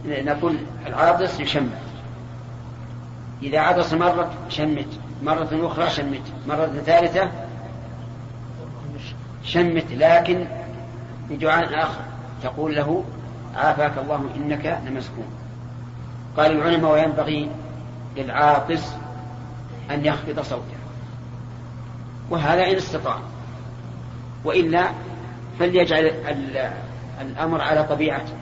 نقول 0.07 0.57
العاطس 0.87 1.41
يشمت 1.41 1.79
إذا 3.43 3.61
عطس 3.61 3.95
مرة 3.95 4.31
شمت 4.49 4.87
مرة 5.23 5.49
أخرى 5.53 5.91
شمت 5.91 6.23
مرة 6.49 6.67
ثالثة 6.67 7.31
شمت 9.45 9.87
لكن 9.91 10.47
بدعاء 11.31 11.83
آخر 11.83 12.01
تقول 12.43 12.75
له 12.75 13.05
عافاك 13.57 13.99
الله 13.99 14.25
إنك 14.37 14.81
لمسكون. 14.87 15.27
قال 16.37 16.53
العلماء 16.53 16.93
وينبغي 16.93 17.51
للعاطس 18.17 18.95
أن 19.91 20.05
يخفض 20.05 20.41
صوته. 20.41 20.81
وهذا 22.31 22.65
إن 22.71 22.77
استطاع. 22.77 23.19
وإلا 24.45 24.91
فليجعل 25.59 26.13
الأمر 27.21 27.61
على 27.61 27.85
طبيعته 27.85 28.33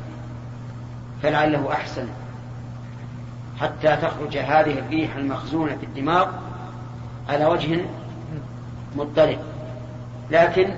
فلعله 1.23 1.73
أحسن 1.73 2.07
حتى 3.61 3.97
تخرج 3.97 4.37
هذه 4.37 4.79
الريح 4.79 5.17
المخزونة 5.17 5.77
في 5.77 5.87
الدماغ 5.87 6.29
على 7.29 7.47
وجه 7.47 7.81
مضطرب. 8.97 9.39
لكن 10.31 10.69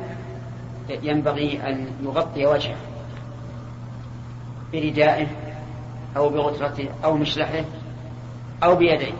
ينبغي 1.03 1.61
أن 1.69 1.87
يغطي 2.03 2.47
وجهه 2.47 2.77
بردائه 4.73 5.27
أو 6.17 6.29
بغترته 6.29 6.89
أو 7.05 7.17
مشلحه 7.17 7.65
أو 8.63 8.77
بيديه 8.77 9.13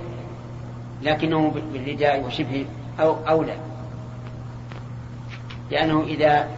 لكنه 1.03 1.51
بالرداء 1.73 2.25
وشبه 2.27 2.67
أو 3.01 3.17
أولى 3.29 3.57
لأنه 5.71 6.03
إذا 6.03 6.49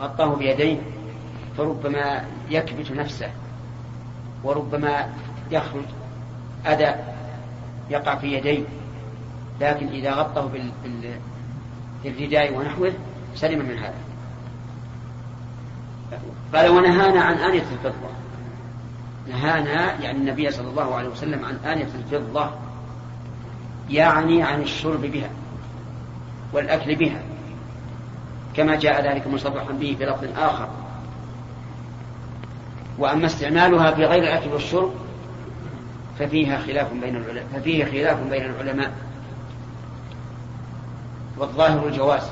غطاه 0.00 0.34
بيديه 0.34 0.78
فربما 1.56 2.24
يكبت 2.50 2.90
نفسه 2.92 3.30
وربما 4.44 5.08
يخرج 5.50 5.84
أذى 6.66 6.94
يقع 7.90 8.14
في 8.14 8.26
يديه. 8.32 8.64
لكن 9.60 9.88
إذا 9.88 10.12
غطه 10.12 10.50
بالرداء 12.04 12.54
ونحوه 12.54 12.92
سلم 13.34 13.58
من 13.58 13.78
هذا. 13.78 13.94
قال 16.54 16.70
ونهانا 16.70 17.20
عن 17.20 17.34
آنية 17.34 17.62
الفضة. 17.72 18.08
نهانا 19.28 20.00
يعني 20.02 20.18
النبي 20.18 20.50
صلى 20.50 20.68
الله 20.68 20.94
عليه 20.94 21.08
وسلم 21.08 21.44
عن 21.44 21.56
آنية 21.72 21.88
الفضة 21.94 22.50
يعني 23.90 24.42
عن 24.42 24.62
الشرب 24.62 25.00
بها 25.00 25.30
والأكل 26.52 26.94
بها. 26.94 27.22
كما 28.58 28.76
جاء 28.76 29.12
ذلك 29.12 29.26
مصرحا 29.26 29.72
به 29.72 29.96
في 29.98 30.04
لفظ 30.04 30.24
آخر. 30.38 30.68
وأما 32.98 33.26
استعمالها 33.26 33.90
في 33.90 34.04
غير 34.04 34.22
الأكل 34.22 34.50
والشرب 34.52 34.94
ففيها 36.18 36.58
خلاف 36.58 36.92
بين 36.92 37.16
العلماء 37.16 37.46
ففيه 37.54 37.84
خلاف 37.84 38.18
بين 38.30 38.44
العلماء. 38.44 38.92
والظاهر 41.38 41.86
الجواز 41.86 42.22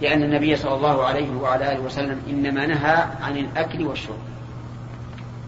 لأن 0.00 0.22
النبي 0.22 0.56
صلى 0.56 0.74
الله 0.74 1.04
عليه 1.04 1.36
وعلى 1.36 1.72
آله 1.72 1.80
وسلم 1.80 2.20
إنما 2.30 2.66
نهى 2.66 3.04
عن 3.22 3.36
الأكل 3.36 3.86
والشرب. 3.86 4.18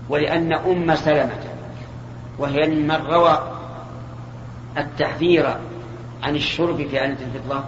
ولأن 0.08 0.52
أم 0.52 0.94
سلمة 0.94 1.44
وهي 2.38 2.68
من 2.68 2.90
روى 2.90 3.52
التحذير 4.78 5.56
عن 6.22 6.36
الشرب 6.36 6.76
في 6.76 7.04
آنة 7.04 7.16
الفضة 7.20 7.64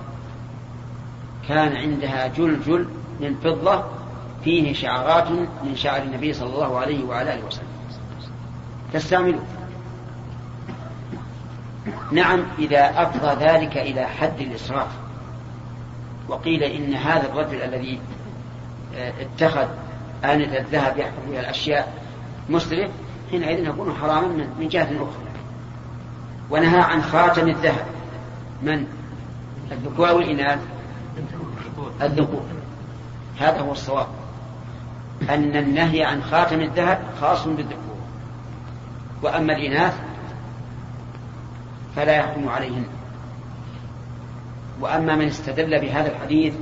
كان 1.48 1.76
عندها 1.76 2.26
جلجل 2.26 2.86
من 3.20 3.36
فضة 3.44 3.84
فيه 4.44 4.74
شعرات 4.74 5.30
من 5.64 5.76
شعر 5.76 6.02
النبي 6.02 6.32
صلى 6.32 6.54
الله 6.54 6.78
عليه 6.78 7.04
وعلى 7.04 7.34
آله 7.34 7.46
وسلم. 7.46 7.68
تستعمله 8.92 9.42
نعم 12.12 12.44
إذا 12.58 13.02
أفضى 13.02 13.44
ذلك 13.44 13.76
إلى 13.76 14.06
حد 14.06 14.40
الإسراف. 14.40 14.88
وقيل 16.28 16.62
إن 16.62 16.94
هذا 16.94 17.26
الرجل 17.26 17.62
الذي 17.62 18.00
آه، 18.96 19.12
اتخذ 19.20 19.66
آنة 20.24 20.58
الذهب 20.58 20.98
يحفظ 20.98 21.30
بها 21.30 21.40
الأشياء 21.40 21.92
مسرف 22.50 22.90
حينئذ 23.30 23.68
يكون 23.68 23.94
حراما 23.94 24.48
من 24.60 24.68
جهة 24.68 24.84
أخرى. 24.84 25.28
ونهى 26.50 26.80
عن 26.80 27.02
خاتم 27.02 27.48
الذهب. 27.48 27.86
من؟ 28.62 28.86
الذكور 29.72 30.12
والإناث. 30.12 30.77
الذكور 32.02 32.42
هذا 33.38 33.60
هو 33.60 33.72
الصواب. 33.72 34.06
أن 35.30 35.56
النهي 35.56 36.04
عن 36.04 36.22
خاتم 36.22 36.60
الذهب 36.60 37.00
خاص 37.20 37.44
بالذكور. 37.46 37.98
وأما 39.22 39.52
الإناث 39.56 39.94
فلا 41.96 42.12
يحكم 42.12 42.48
عليهن. 42.48 42.84
وأما 44.80 45.16
من 45.16 45.26
استدل 45.26 45.80
بهذا 45.80 46.10
الحديث 46.10 46.54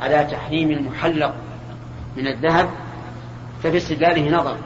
على 0.00 0.24
تحريم 0.24 0.70
المحلق 0.70 1.34
من 2.16 2.26
الذهب 2.26 2.70
ففي 3.62 3.76
استدلاله 3.76 4.30
نظر. 4.30 4.56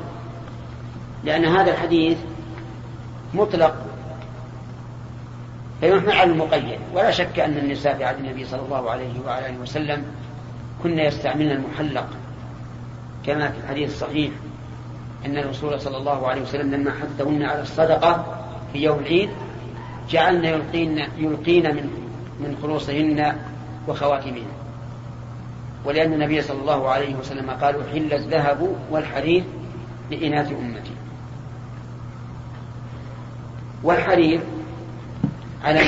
لأن 1.25 1.45
هذا 1.45 1.71
الحديث 1.71 2.19
مطلق 3.35 3.87
فيحمل 5.81 6.13
على 6.13 6.31
المقيد. 6.31 6.79
ولا 6.95 7.11
شك 7.11 7.39
أن 7.39 7.59
النساء 7.59 7.97
في 7.97 8.05
عهد 8.05 8.19
النبي 8.19 8.45
صلى 8.45 8.61
الله 8.61 8.91
عليه 8.91 9.21
وعلى 9.27 9.49
آله 9.49 9.59
وسلم 9.59 10.05
كن 10.83 10.99
يستعملن 10.99 11.51
المحلق. 11.51 12.07
كما 13.27 13.49
في 13.49 13.59
الحديث 13.59 13.91
الصحيح 13.91 14.31
أن 15.27 15.39
الرسول 15.39 15.81
صلى 15.81 15.97
الله 15.97 16.29
عليه 16.29 16.43
وسلم 16.43 16.75
لما 16.75 16.91
حثهن 16.91 17.43
على 17.43 17.63
الصدقة 17.63 18.43
في 18.73 18.79
يوم 18.79 18.99
العيد 18.99 19.31
جعلن 20.11 20.45
يلقين 20.45 20.99
يلقين 21.19 21.75
من 21.75 21.91
من 22.41 22.57
خلوصهن 22.63 23.37
وخواتمهن. 23.89 24.47
ولأن 25.85 26.13
النبي 26.13 26.43
صلى 26.43 26.61
الله 26.61 26.89
عليه 26.89 27.15
وسلم 27.15 27.51
قال 27.51 27.81
أحل 27.89 28.13
الذهب 28.13 28.77
والحرير 28.91 29.45
لإناث 30.11 30.53
أمتي. 30.53 30.91
والحرير 33.83 34.41
على 35.65 35.81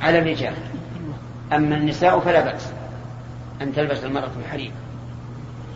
على 0.00 0.18
الرجال. 0.18 0.54
أما 1.52 1.76
النساء 1.76 2.20
فلا 2.20 2.40
بأس 2.40 2.72
أن 3.62 3.72
تلبس 3.72 4.04
المرأة 4.04 4.30
الحرير 4.44 4.72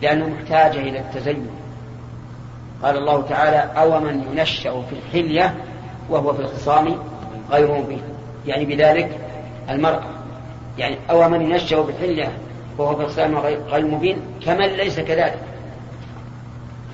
لأنه 0.01 0.29
محتاجة 0.29 0.79
إلى 0.79 0.99
التزين. 0.99 1.47
قال 2.83 2.97
الله 2.97 3.21
تعالى 3.21 3.57
أو 3.81 3.99
من 3.99 4.25
ينشأ 4.31 4.81
في 4.81 4.95
الحلية 4.95 5.55
وهو 6.09 6.33
في 6.33 6.39
الخصام 6.39 6.95
غير 7.51 7.71
مبين. 7.81 8.01
يعني 8.47 8.65
بذلك 8.65 9.19
المرأة 9.69 10.03
يعني 10.77 10.97
أو 11.09 11.29
من 11.29 11.41
ينشأ 11.41 11.83
في 11.83 11.91
الحلية 11.91 12.31
وهو 12.77 12.95
في 12.95 13.01
الخصام 13.01 13.37
غير 13.69 13.85
مبين 13.85 14.17
كمن 14.45 14.65
ليس 14.65 14.99
كذلك. 14.99 15.39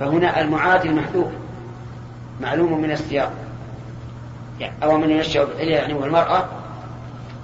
فهنا 0.00 0.40
المعاد 0.40 0.84
المحذوف 0.84 1.28
معلوم 2.40 2.80
من 2.80 2.90
السياق. 2.90 3.32
يعني 4.60 4.74
أو 4.82 4.98
من 4.98 5.10
ينشأ 5.10 5.42
الحلية 5.42 5.76
يعني 5.76 5.94
هو 5.94 6.04
المرأة 6.04 6.48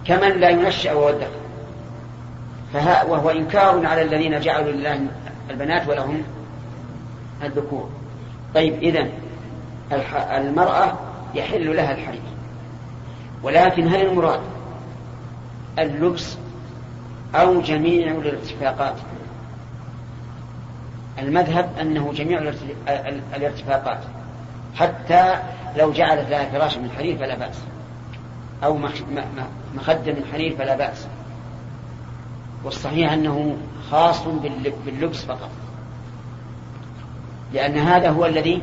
كمن 0.04 0.40
لا 0.40 0.48
ينشأ 0.48 0.92
وهو 0.92 1.08
الذكر 1.08 1.48
فها 2.72 3.04
وهو 3.04 3.30
إنكار 3.30 3.86
على 3.86 4.02
الذين 4.02 4.40
جعلوا 4.40 4.72
لله 4.72 5.00
البنات 5.50 5.88
ولهم 5.88 6.22
الذكور. 7.42 7.88
طيب 8.54 8.82
إذن 8.82 9.10
المرأة 10.12 10.98
يحل 11.34 11.76
لها 11.76 11.92
الحرير. 11.92 12.20
ولكن 13.42 13.88
هل 13.88 14.06
المراد 14.06 14.40
اللبس 15.78 16.36
أو 17.34 17.60
جميع 17.60 18.12
الارتفاقات؟ 18.12 18.96
المذهب 21.18 21.70
أنه 21.80 22.12
جميع 22.12 22.52
الارتفاقات. 23.36 23.98
حتى 24.74 25.34
لو 25.78 25.92
جعلت 25.92 26.30
لها 26.30 26.50
فراشا 26.50 26.78
من 26.78 26.90
حرير 26.90 27.18
فلا 27.18 27.34
بأس. 27.34 27.58
أو 28.64 28.78
مخدة 29.74 30.12
من 30.12 30.24
حرير 30.32 30.56
فلا 30.56 30.76
بأس. 30.76 31.06
والصحيح 32.64 33.12
أنه 33.12 33.56
خاص 33.90 34.22
باللبس 34.86 35.24
فقط. 35.24 35.50
لأن 37.52 37.78
هذا 37.78 38.10
هو 38.10 38.26
الذي 38.26 38.62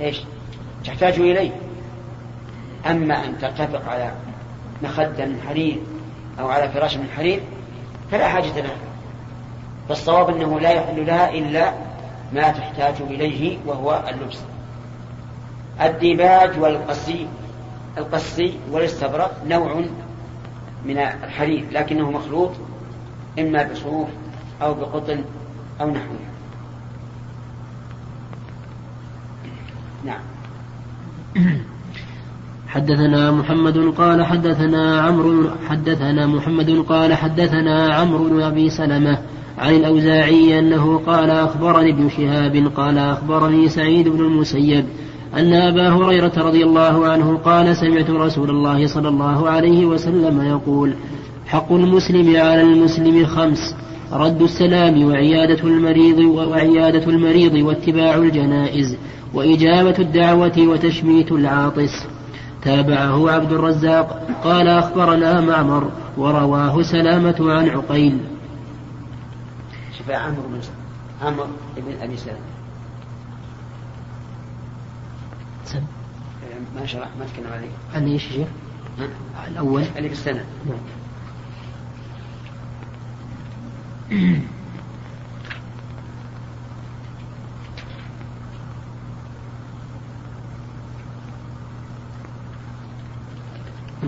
إيش؟ 0.00 0.20
تحتاج 0.84 1.20
إليه. 1.20 1.50
أما 2.86 3.24
أن 3.24 3.38
تتفق 3.38 3.88
على 3.88 4.12
مخدة 4.82 5.26
من 5.26 5.40
حرير 5.48 5.78
أو 6.40 6.48
على 6.48 6.68
فراش 6.68 6.96
من 6.96 7.08
حرير 7.16 7.40
فلا 8.10 8.28
حاجة 8.28 8.60
لها. 8.60 8.76
فالصواب 9.88 10.30
أنه 10.30 10.60
لا 10.60 10.70
يحل 10.70 11.06
لها 11.06 11.30
إلا 11.30 11.72
ما 12.32 12.50
تحتاج 12.50 12.94
إليه 13.00 13.58
وهو 13.66 14.04
اللبس. 14.08 14.38
الديباج 15.80 16.58
والقصي 16.58 17.26
القصي 17.98 18.58
والاستبرق 18.70 19.42
نوع 19.46 19.84
من 20.84 20.98
الحرير 20.98 21.64
لكنه 21.72 22.10
مخلوط 22.10 22.50
إما 23.38 23.62
بصوف 23.72 24.08
أو 24.62 24.74
بقطن 24.74 25.24
أو 25.80 25.90
نحوه. 25.90 26.18
نعم. 30.04 30.20
حدثنا 32.68 33.30
محمد 33.30 33.78
قال 33.78 34.24
حدثنا 34.24 35.00
عمرو 35.00 35.50
حدثنا 35.68 36.26
محمد 36.26 36.84
قال 36.88 37.14
حدثنا 37.14 37.94
عمرو 37.94 38.28
بن 38.28 38.42
أبي 38.42 38.70
سلمة 38.70 39.18
عن 39.58 39.74
الأوزاعي 39.74 40.58
أنه 40.58 41.02
قال 41.06 41.30
أخبرني 41.30 41.90
ابن 41.90 42.08
شهاب 42.08 42.72
قال 42.76 42.98
أخبرني 42.98 43.68
سعيد 43.68 44.08
بن 44.08 44.20
المسيب 44.20 44.86
أن 45.36 45.52
أبا 45.52 45.88
هريرة 45.88 46.32
رضي 46.36 46.64
الله 46.64 47.08
عنه 47.08 47.38
قال 47.44 47.76
سمعت 47.76 48.10
رسول 48.10 48.50
الله 48.50 48.86
صلى 48.86 49.08
الله 49.08 49.50
عليه 49.50 49.86
وسلم 49.86 50.42
يقول 50.42 50.94
حق 51.46 51.72
المسلم 51.72 52.36
على 52.36 52.62
المسلم 52.62 53.26
خمس 53.26 53.74
رد 54.12 54.42
السلام 54.42 55.04
وعيادة 55.04 55.64
المريض 55.64 56.18
وعيادة 56.18 57.04
المريض 57.10 57.54
واتباع 57.54 58.14
الجنائز 58.14 58.96
وإجابة 59.34 59.94
الدعوة 59.98 60.58
وتشميت 60.58 61.32
العاطس. 61.32 62.06
تابعه 62.62 63.30
عبد 63.30 63.52
الرزاق. 63.52 64.28
قال 64.44 64.68
أخبرنا 64.68 65.40
معمر 65.40 65.90
ورواه 66.16 66.82
سلامة 66.82 67.36
عن 67.40 67.68
عقيل. 67.68 68.18
شفاء 69.98 70.16
عمرو 70.16 70.42
بن 70.42 70.60
عمرو 71.22 71.44
بن 71.76 72.02
أبي 72.02 72.16
سلمة. 72.16 72.55
ما 76.76 76.86
شرح 76.86 77.08
ما 77.18 77.24
تكلم 77.24 77.52
عليه. 77.52 77.70
عن 77.94 78.06
إيش 78.06 78.28
شيخ؟ 78.28 78.48
الأول؟ 79.48 79.84
اللي 79.96 80.08
في 80.08 80.14
السنة. 80.14 80.44
نعم. 80.66 80.78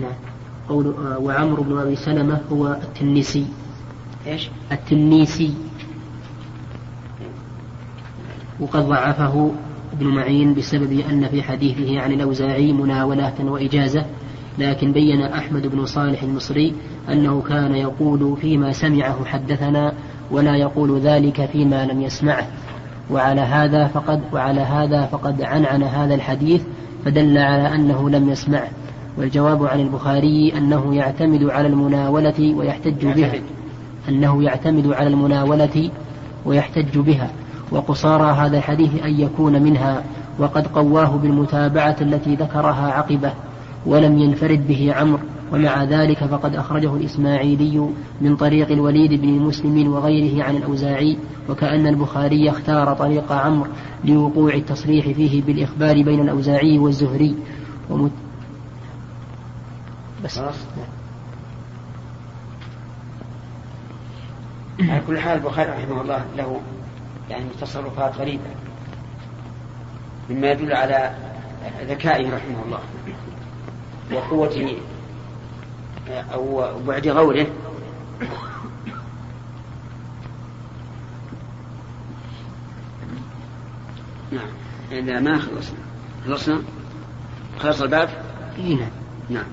نعم. 0.01 0.13
قول 0.69 0.87
آه، 0.87 1.17
وعمرو 1.19 1.63
بن 1.63 1.77
أبي 1.77 1.95
سلمة 1.95 2.41
هو 2.51 2.67
التنيسي. 2.67 3.45
إيش؟ 4.27 4.49
التنيسي. 4.71 5.53
وقد 8.59 8.79
ضعفه 8.79 9.51
ابن 9.99 10.07
معين 10.07 10.53
بسبب 10.53 10.99
أن 11.09 11.27
في 11.27 11.43
حديثه 11.43 11.99
عن 11.99 12.11
الأوزاعي 12.11 12.73
مناولة 12.73 13.33
وإجازة 13.41 14.05
لكن 14.57 14.91
بين 14.91 15.21
أحمد 15.21 15.67
بن 15.67 15.85
صالح 15.85 16.23
المصري 16.23 16.73
أنه 17.11 17.41
كان 17.41 17.75
يقول 17.75 18.37
فيما 18.41 18.71
سمعه 18.71 19.25
حدثنا 19.25 19.93
ولا 20.31 20.55
يقول 20.55 20.99
ذلك 20.99 21.45
فيما 21.45 21.85
لم 21.85 22.01
يسمعه. 22.01 22.47
وعلى 23.11 23.41
هذا 23.41 23.87
فقد 23.87 24.21
وعلى 24.33 24.61
هذا 24.61 25.05
فقد 25.05 25.41
عنعن 25.41 25.83
هذا 25.83 26.15
الحديث 26.15 26.61
فدل 27.05 27.37
على 27.37 27.75
أنه 27.75 28.09
لم 28.09 28.29
يسمعه. 28.29 28.69
والجواب 29.17 29.65
عن 29.65 29.79
البخاري 29.79 30.53
أنه 30.57 30.95
يعتمد 30.95 31.43
على 31.43 31.67
المناولة 31.67 32.53
ويحتج 32.55 33.05
بها. 33.05 33.33
أنه 34.09 34.43
يعتمد 34.43 34.87
على 34.87 35.07
المناولة 35.07 35.89
ويحتج 36.45 36.97
بها. 36.97 37.29
وقصارى 37.71 38.31
هذا 38.31 38.57
الحديث 38.57 39.03
أن 39.03 39.19
يكون 39.19 39.61
منها 39.61 40.03
وقد 40.39 40.67
قواه 40.67 41.09
بالمتابعة 41.09 41.95
التي 42.01 42.35
ذكرها 42.35 42.91
عقبه 42.91 43.33
ولم 43.85 44.17
ينفرد 44.19 44.67
به 44.67 44.93
عمرو 44.93 45.19
ومع 45.51 45.83
ذلك 45.83 46.17
فقد 46.17 46.55
أخرجه 46.55 46.95
الإسماعيلي 46.95 47.89
من 48.21 48.35
طريق 48.35 48.71
الوليد 48.71 49.21
بن 49.21 49.27
مسلم 49.27 49.93
وغيره 49.93 50.43
عن 50.43 50.55
الأوزاعي 50.55 51.17
وكأن 51.49 51.87
البخاري 51.87 52.49
اختار 52.49 52.93
طريق 52.93 53.31
عمرو 53.31 53.69
لوقوع 54.05 54.53
التصريح 54.53 55.05
فيه 55.05 55.41
بالإخبار 55.41 56.03
بين 56.03 56.21
الأوزاعي 56.21 56.79
والزهري. 56.79 57.35
ومت... 57.89 58.11
بس. 60.23 60.41
على 64.79 65.01
كل 65.07 65.19
حال 65.19 65.37
البخاري 65.37 65.69
رحمه 65.69 66.01
الله 66.01 66.25
له 66.37 66.61
يعني 67.29 67.45
تصرفات 67.61 68.17
غريبة. 68.17 68.49
مما 70.29 70.51
يدل 70.51 70.73
على 70.73 71.15
ذكائه 71.81 72.35
رحمه 72.35 72.63
الله 72.65 72.79
وقوة 74.13 74.75
أو 76.33 76.73
بعد 76.87 77.07
غوره. 77.07 77.47
نعم. 84.31 84.49
إذا 84.91 85.19
ما 85.19 85.39
خلصنا. 85.39 85.79
خلصنا؟ 86.25 86.61
خلص 87.59 87.81
الباب؟ 87.81 88.09
نعم 88.57 88.89
نعم. 89.29 89.45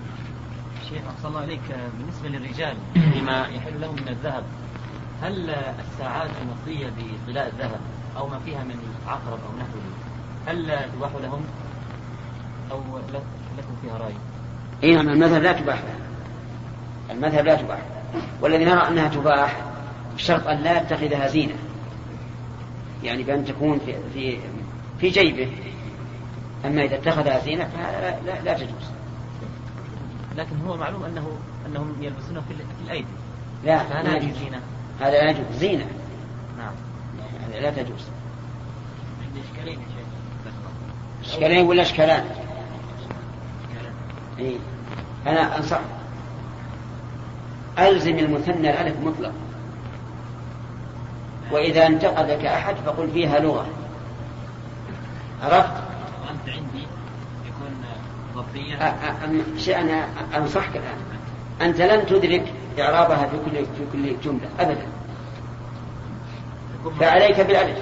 شيخ 0.89 0.99
أحسن 1.17 1.29
الله 1.29 1.41
عليك 1.41 1.61
بالنسبة 1.99 2.29
للرجال 2.29 2.77
لما 2.97 3.47
يحل 3.47 3.81
لهم 3.81 3.95
من 3.95 4.09
الذهب 4.09 4.45
هل 5.23 5.51
الساعات 5.51 6.31
المطية 6.43 6.87
بطلاء 6.87 7.47
الذهب 7.47 7.81
أو 8.17 8.29
ما 8.29 8.39
فيها 8.39 8.65
من 8.65 8.77
عقرب 9.07 9.39
أو 9.49 9.57
نحوه 9.59 9.83
هل 10.47 10.91
تباح 10.93 11.11
لهم 11.23 11.45
أو 12.71 12.81
لكم 13.59 13.77
فيها 13.83 13.99
رأي؟ 13.99 14.15
اي 14.85 14.95
نعم 14.95 15.09
المذهب 15.09 15.43
لا 15.43 15.53
تباح. 15.53 15.83
المذهب 17.11 17.45
لا 17.45 17.55
تباح. 17.55 17.79
والذي 18.41 18.65
نرى 18.65 18.89
أنها 18.89 19.09
تباح 19.09 19.61
بشرط 20.15 20.47
أن 20.47 20.59
لا 20.59 20.83
يتخذها 20.83 21.27
زينة. 21.27 21.55
يعني 23.03 23.23
بأن 23.23 23.45
تكون 23.45 23.79
في 23.79 23.95
في 24.15 24.39
في 25.01 25.09
جيبه. 25.09 25.53
أما 26.65 26.85
إذا 26.85 26.95
اتخذها 26.95 27.39
زينة 27.39 27.69
فهذا 27.69 28.21
لا, 28.27 28.41
لا 28.45 28.55
تجوز. 28.55 28.91
لكن 30.37 30.61
هو 30.67 30.77
معلوم 30.77 31.05
أنه 31.05 31.39
أنهم 31.67 31.97
يلبسونه 32.01 32.41
في, 32.41 32.55
الأيدي. 32.85 33.07
لا 33.65 34.03
لا 34.03 34.17
يجوز 34.17 34.25
يجوز. 34.25 34.39
زينة؟ 34.39 34.61
هذا 35.01 35.11
لا 35.11 35.31
يجوز. 35.31 35.45
زينة. 35.59 35.87
نعم. 36.59 36.75
هذا 37.49 37.61
لا 37.61 37.71
تجوز. 37.71 38.05
إشكالين 39.53 39.79
إشكالين 41.25 41.67
ولا 41.67 41.83
اشكالان؟ 41.83 42.25
إيه؟ 44.39 44.57
أنا 45.27 45.57
أنصح. 45.57 45.81
ألزم 47.79 48.19
المثنى 48.19 48.71
الألف 48.71 49.01
مطلق. 49.01 49.33
وإذا 51.53 51.87
انتقدك 51.87 52.45
أحد 52.45 52.77
فقل 52.77 53.11
فيها 53.11 53.39
لغة. 53.39 53.67
عرفت؟ 55.43 55.73
وأنت 56.23 56.49
عندي 56.49 56.87
يكون 57.47 57.85
ضبطيا 58.35 58.79
أ- 58.79 59.23
أ- 59.23 59.61
شيء 59.61 59.81
أنا 59.81 60.07
أنصحك 60.37 60.77
الآن. 60.77 60.99
أنت 61.63 61.81
لن 61.81 62.07
تدرك 62.07 62.53
إعرابها 62.79 63.27
في 63.27 63.37
كل 63.45 63.57
في 63.57 63.85
كل 63.93 64.21
جملة 64.25 64.49
ابدا. 64.59 64.87
يكون 66.81 66.95
فعليك 66.95 67.41
بالألف. 67.41 67.79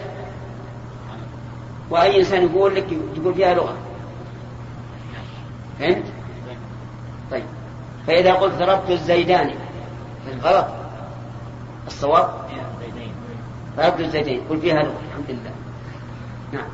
وأي 1.90 2.18
إنسان 2.18 2.42
يقول 2.42 2.74
لك 2.74 2.86
تقول 3.16 3.34
فيها 3.34 3.54
لغة. 3.54 3.76
فهمت؟ 5.78 6.04
طيب. 7.30 7.44
فإذا 8.06 8.32
قلت 8.32 8.54
ضربت 8.54 8.90
الزيداني 8.90 9.54
غلط 10.42 10.66
الصواب؟ 11.86 12.44
ضربت 13.76 14.00
الزيدين 14.00 14.40
قل 14.50 14.60
فيها 14.60 14.82
لغة 14.82 15.00
الحمد 15.08 15.30
لله. 15.30 15.52
نعم. 16.52 16.68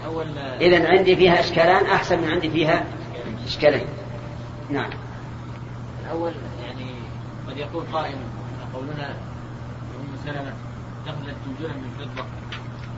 الأول 0.00 0.38
اذا 0.38 0.88
عندي 0.88 1.16
فيها 1.16 1.40
إشكالان 1.40 1.86
أحسن 1.86 2.18
من 2.18 2.30
عندي 2.30 2.50
فيها 2.50 2.84
إشكالين. 3.46 3.86
نعم. 4.70 4.90
الأول 6.10 6.32
يعني 6.62 6.90
قد 7.48 7.56
يقول 7.56 7.84
قائل 7.92 8.16
قولنا 8.74 9.10
أم 10.00 10.16
سلمة 10.24 10.52
دخلت 11.06 11.36
وجوها 11.48 11.72
من 11.72 11.90
فضة 11.98 12.24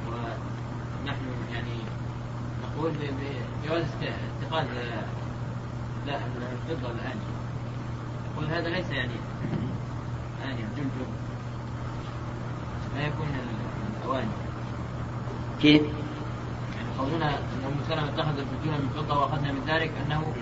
ونحن 0.08 1.20
يعني 1.52 1.76
نقول 2.62 2.92
بجواز 2.92 3.84
اتخاذ 4.42 4.66
لا 6.06 6.16
الفضة 6.16 6.90
الآن. 6.90 7.16
يقول 8.32 8.46
هذا 8.50 8.68
ليس 8.68 8.90
يعني 8.90 9.14
آنية 10.44 10.68
جلجل 10.76 11.06
لا 12.96 13.06
يكون 13.06 13.26
ال- 13.26 14.00
الأواني 14.02 14.28
كيف؟ 15.60 15.82
يعني 16.76 16.88
قولنا 16.98 17.28
أن 17.38 17.64
أم 17.66 17.74
سلمة 17.88 18.08
اتخذت 18.08 18.46
وجوها 18.60 18.78
من 18.78 18.88
فضة 18.96 19.18
وأخذنا 19.20 19.52
من 19.52 19.62
ذلك 19.68 19.92
أنه 20.06 20.34